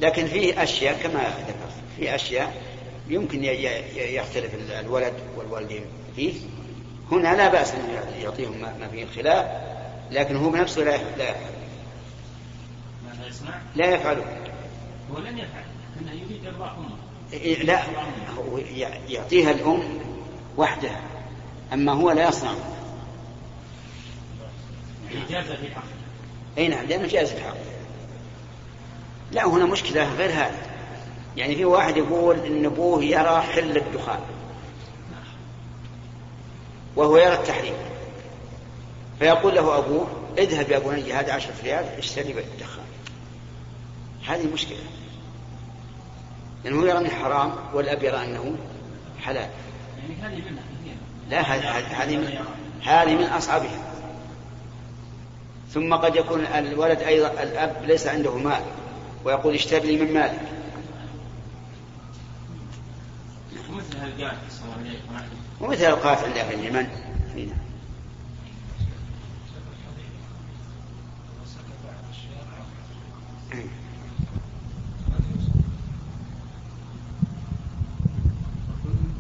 لكن 0.01 0.27
فيه 0.27 0.63
أشياء 0.63 1.03
كما 1.03 1.21
ذكرت. 1.21 1.75
في 1.97 2.15
أشياء 2.15 2.63
يمكن 3.09 3.45
يختلف 3.97 4.55
الولد 4.71 5.15
والوالدين 5.37 5.85
فيه. 6.17 6.35
هنا 7.13 7.37
لا 7.37 7.49
بأس 7.49 7.73
أن 7.73 7.81
يعطيهم 8.23 8.61
ما 8.81 8.89
فيه 8.89 9.05
الخلاف 9.05 9.47
لكن 10.11 10.37
هو 10.37 10.51
بنفسه 10.51 10.83
لا 10.83 10.95
يفعل. 10.95 11.19
لا 11.19 11.25
يفعل؟ 11.29 11.37
لا 13.77 13.95
يفعله. 13.95 14.25
هو 15.15 15.19
لن 15.19 15.39
يفعل 15.39 15.65
لكنه 15.97 16.13
يريد 16.13 16.47
إرضاء 16.47 16.77
أمه 16.79 17.08
لا 17.65 17.83
هو 18.39 18.59
يعطيها 19.09 19.51
الأم 19.51 19.83
وحدها 20.57 21.01
أما 21.73 21.93
هو 21.93 22.11
لا 22.11 22.29
يصنع. 22.29 22.55
إجازة 25.29 25.57
في 25.57 25.75
حق. 25.75 25.83
أي 26.59 26.69
نعم 26.69 26.87
لأنه 26.87 27.07
جائز 27.07 27.33
الحق. 27.33 27.57
لا 29.33 29.49
هنا 29.49 29.65
مشكلة 29.65 30.15
غير 30.15 30.31
هذا 30.31 30.69
يعني 31.37 31.57
في 31.57 31.65
واحد 31.65 31.97
يقول 31.97 32.39
إن 32.39 32.65
أبوه 32.65 33.05
يرى 33.05 33.41
حل 33.41 33.77
الدخان 33.77 34.21
وهو 36.97 37.17
يرى 37.17 37.35
التحريم. 37.35 37.75
فيقول 39.19 39.55
له 39.55 39.79
أبوه 39.79 40.07
اذهب 40.39 40.71
يا 40.71 40.79
بني 40.79 41.13
هذا 41.13 41.33
عشرة 41.33 41.55
ريال 41.65 41.85
اشتري 41.85 42.31
الدخان. 42.31 42.85
هذه 44.27 44.47
مشكلة. 44.53 44.79
لأنه 46.65 46.83
يرى 46.83 46.99
أنه 46.99 47.09
حرام 47.09 47.53
والأب 47.75 48.03
يرى 48.03 48.25
أنه 48.25 48.57
حلال. 49.23 49.49
يعني 49.99 50.15
هذه 50.23 50.43
منها 50.51 50.63
لا 51.31 51.41
هذه 51.41 52.03
هذه 52.03 52.17
من 52.17 52.39
هذه 52.83 53.15
من 53.15 53.25
أصعبها 53.25 53.95
ثم 55.71 55.95
قد 55.95 56.17
يكون 56.17 56.47
الولد 56.47 56.99
أيضا 56.99 57.43
الأب 57.43 57.85
ليس 57.85 58.07
عنده 58.07 58.39
مال 58.39 58.63
ويقول 59.25 59.55
اشتري 59.55 59.97
لي 59.97 60.05
من 60.05 60.13
مالك. 60.15 60.41
ومثل 65.61 65.85
القات 65.85 66.19
عند 66.19 66.37
أهل 66.37 66.55
اليمن 66.55 66.89
نعم 67.37 67.69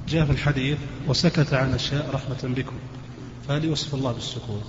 جاء 0.08 0.24
في 0.24 0.32
الحديث 0.32 0.78
وسكت 1.08 1.54
عن 1.54 1.74
أشياء 1.74 2.10
رحمة 2.10 2.54
بكم 2.54 2.76
فهل 3.48 3.64
يوصف 3.64 3.94
الله 3.94 4.12
بالسكوت 4.12 4.64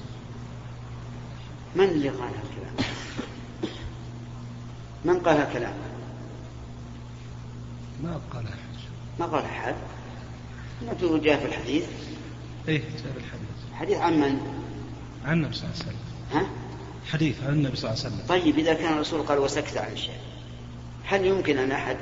من 1.75 1.83
اللي 1.83 2.09
قال 2.09 2.21
هالكلام؟ 2.21 2.75
من 5.05 5.19
قال 5.19 5.37
هالكلام؟ 5.37 5.73
ما 8.03 8.19
قال 8.33 8.45
أحد. 8.45 8.59
ما 9.19 9.25
قال 9.25 9.45
أحد. 9.45 9.75
ما 10.81 11.19
جاء 11.19 11.39
في 11.39 11.45
الحديث؟ 11.45 11.85
إيه 12.67 12.79
جاء 12.79 13.13
في 13.13 13.17
الحديث. 13.17 13.73
حديث 13.73 13.97
عن 13.97 14.19
من؟ 14.19 14.39
عن 15.25 15.37
النبي 15.37 15.53
صلى 15.55 15.63
الله 15.69 15.75
عليه 15.75 15.85
وسلم. 15.85 15.99
ها؟ 16.33 16.49
حديث 17.11 17.43
عن 17.43 17.53
النبي 17.53 17.75
صلى 17.75 17.91
الله 17.91 18.03
عليه 18.03 18.15
وسلم. 18.15 18.27
طيب 18.29 18.59
إذا 18.59 18.73
كان 18.73 18.93
الرسول 18.93 19.21
قال 19.21 19.39
وسكت 19.39 19.77
عن 19.77 19.91
الشيء 19.91 20.19
هل 21.03 21.25
يمكن 21.25 21.57
أن 21.57 21.71
أحد 21.71 21.97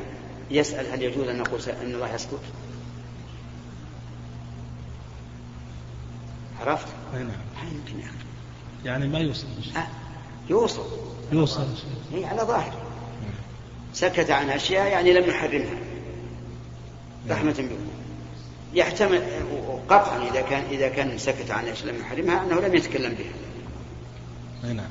يسأل 0.51 0.91
هل 0.91 1.01
يجوز 1.01 1.27
أن 1.27 1.37
نقول 1.37 1.61
أن 1.61 1.93
الله 1.93 2.15
يسكت؟ 2.15 2.41
عرفت؟ 6.67 6.87
نعم. 7.13 7.25
ما 7.25 7.69
يمكن 7.71 7.99
يا 7.99 8.05
أخي. 8.05 8.25
يعني 8.85 9.07
ما 9.07 9.19
يوصل 9.19 9.47
أه. 9.77 9.87
يوصل. 10.49 10.85
يوصل 11.31 11.67
هي 12.13 12.25
على 12.25 12.41
ظاهر. 12.41 12.73
سكت 13.93 14.31
عن 14.31 14.49
أشياء 14.49 14.87
يعني 14.87 15.13
لم 15.13 15.29
يحرمها. 15.29 15.77
رحمة 17.29 17.51
بكم 17.51 17.77
يحتمل 18.73 19.23
قطعا 19.89 20.29
إذا 20.31 20.41
كان 20.41 20.63
إذا 20.71 20.89
كان 20.89 21.17
سكت 21.17 21.51
عن 21.51 21.67
أشياء 21.67 21.93
لم 21.93 22.01
يحرمها 22.01 22.43
أنه 22.43 22.59
لم 22.59 22.75
يتكلم 22.75 23.13
بها. 23.13 24.73
نعم. 24.73 24.89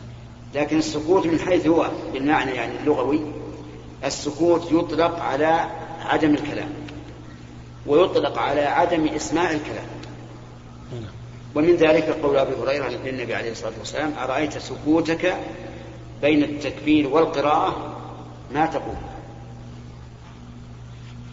لكن 0.54 0.78
السكوت 0.78 1.26
من 1.26 1.40
حيث 1.40 1.66
هو 1.66 1.90
بالمعنى 2.12 2.50
يعني 2.50 2.72
اللغوي 2.80 3.20
السكوت 4.04 4.72
يطلق 4.72 5.20
على 5.20 5.70
عدم 6.00 6.34
الكلام. 6.34 6.68
ويطلق 7.86 8.38
على 8.38 8.60
عدم 8.60 9.06
إسماع 9.06 9.50
الكلام. 9.50 9.86
نعم. 10.92 11.15
ومن 11.56 11.76
ذلك 11.76 12.04
قول 12.04 12.36
أبي 12.36 12.54
هريرة 12.54 12.88
للنبي 12.88 13.34
عليه 13.34 13.52
الصلاة 13.52 13.72
والسلام 13.78 14.12
أرأيت 14.18 14.58
سكوتك 14.58 15.36
بين 16.22 16.44
التكبير 16.44 17.08
والقراءة؟ 17.08 17.96
ما 18.54 18.66
تقول. 18.66 18.96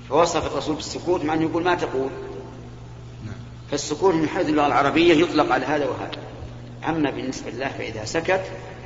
فوصف 0.09 0.51
الرسول 0.51 0.75
بالسكوت 0.75 1.23
مع 1.25 1.33
أنه 1.33 1.43
يقول 1.43 1.63
ما 1.63 1.75
تقول. 1.75 2.09
فالسكوت 3.71 4.13
من 4.13 4.29
حيث 4.29 4.49
اللغة 4.49 4.67
العربية 4.67 5.13
يطلق 5.13 5.51
على 5.51 5.65
هذا 5.65 5.85
وهذا. 5.85 6.17
أما 6.87 7.11
بالنسبة 7.11 7.51
لله 7.51 7.67
فإذا 7.67 8.05
سكت 8.05 8.43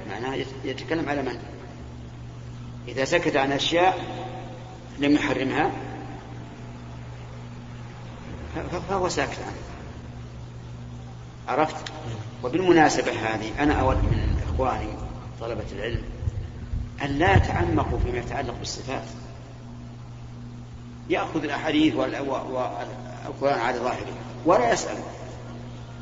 معناه 0.09 0.37
يتكلم 0.65 1.09
على 1.09 1.21
من؟ 1.21 1.39
إذا 2.87 3.05
سكت 3.05 3.35
عن 3.35 3.51
أشياء 3.51 3.99
لم 4.99 5.11
يحرمها 5.11 5.71
فهو 8.89 9.09
ساكت 9.09 9.39
عنها 9.39 9.76
عرفت؟ 11.47 11.75
وبالمناسبة 12.43 13.11
هذه 13.11 13.63
أنا 13.63 13.73
أود 13.73 13.97
من 13.97 14.41
إخواني 14.47 14.89
طلبة 15.41 15.65
العلم 15.71 16.01
أن 17.03 17.09
لا 17.09 17.37
يتعمقوا 17.37 17.99
فيما 17.99 18.17
يتعلق 18.17 18.53
بالصفات. 18.59 19.03
يأخذ 21.09 21.43
الأحاديث 21.43 21.95
والقرآن 21.95 23.59
على 23.59 23.79
ظاهره 23.79 24.13
ولا 24.45 24.73
يسأل 24.73 24.97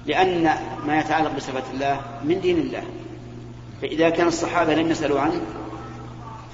لأن 0.06 0.44
ما 0.88 1.00
يتعلق 1.00 1.36
بصفات 1.36 1.64
الله 1.74 2.02
من 2.24 2.42
دين 2.42 2.58
الله. 2.58 2.84
فإذا 3.82 4.10
كان 4.10 4.28
الصحابة 4.28 4.76
لم 4.76 4.92
يسألوا 4.92 5.20
عنه 5.20 5.42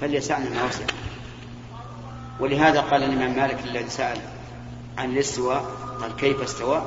فليسعنا 0.00 0.50
ما 0.50 0.64
وسع 0.64 0.84
ولهذا 2.40 2.80
قال 2.80 3.02
الإمام 3.02 3.36
مالك 3.36 3.58
الذي 3.64 3.88
سأل 3.88 4.18
عن 4.98 5.10
الاستواء 5.10 5.64
قال 6.00 6.16
كيف 6.16 6.42
استوى 6.42 6.82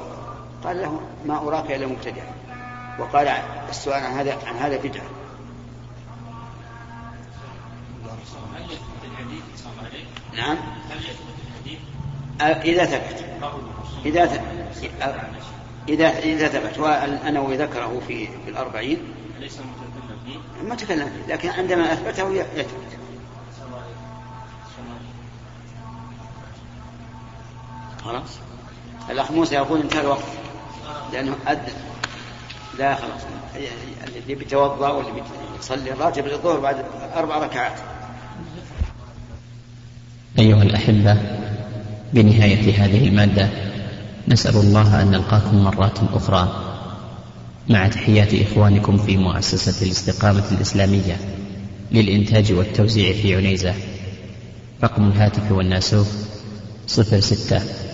قال 0.65 0.81
له 0.81 1.01
ما 1.25 1.37
أراك 1.37 1.71
إلا 1.71 1.87
مبتدع. 1.87 2.23
وقال 2.99 3.27
السؤال 3.69 4.03
عن 4.03 4.11
هذا 4.11 4.37
عن 4.47 4.55
هذا 4.55 4.77
بدعة. 4.77 5.05
نعم. 10.33 10.57
إذا 12.41 12.85
ثبت. 12.85 13.25
إذا 14.05 14.25
ثبت 14.25 14.91
إذا 15.89 16.07
إذا 16.07 16.47
ثبت. 16.47 16.79
والنووي 16.79 17.57
ذكره 17.57 18.01
في 18.07 18.27
في 18.27 18.49
الأربعين. 18.49 18.99
ما 20.63 20.75
تكلم 20.75 21.09
فيه. 21.09 21.33
لكن 21.33 21.49
عندما 21.49 21.93
أثبته 21.93 22.33
يثبت. 22.33 22.97
خلاص؟ 28.03 28.37
الأخ 29.09 29.31
موسى 29.31 29.55
يقول 29.55 29.81
انتهى 29.81 30.01
الوقت. 30.01 30.44
لأنه 31.13 31.35
أذن 31.47 31.73
لا 32.79 32.95
خلاص. 32.95 33.21
اللي 34.23 34.35
بيتوضأ 34.35 34.89
واللي 34.89 35.11
بيصلي 35.57 35.91
الراتب 35.91 36.25
للظهر 36.25 36.59
بعد 36.59 36.75
أربع 37.15 37.37
ركعات. 37.37 37.79
أيها 40.39 40.63
الأحبة 40.63 41.17
بنهاية 42.13 42.85
هذه 42.85 43.07
المادة 43.07 43.49
نسأل 44.27 44.55
الله 44.55 45.01
أن 45.01 45.11
نلقاكم 45.11 45.63
مرات 45.63 45.99
أخرى. 46.13 46.61
مع 47.69 47.87
تحيات 47.87 48.33
إخوانكم 48.33 48.97
في 48.97 49.17
مؤسسة 49.17 49.85
الاستقامة 49.85 50.43
الإسلامية 50.51 51.17
للإنتاج 51.91 52.53
والتوزيع 52.53 53.13
في 53.13 53.35
عنيزة. 53.35 53.73
رقم 54.83 55.07
الهاتف 55.07 55.51
والناسوف 55.51 56.07
صفر 56.87 57.19
ستة 57.19 57.61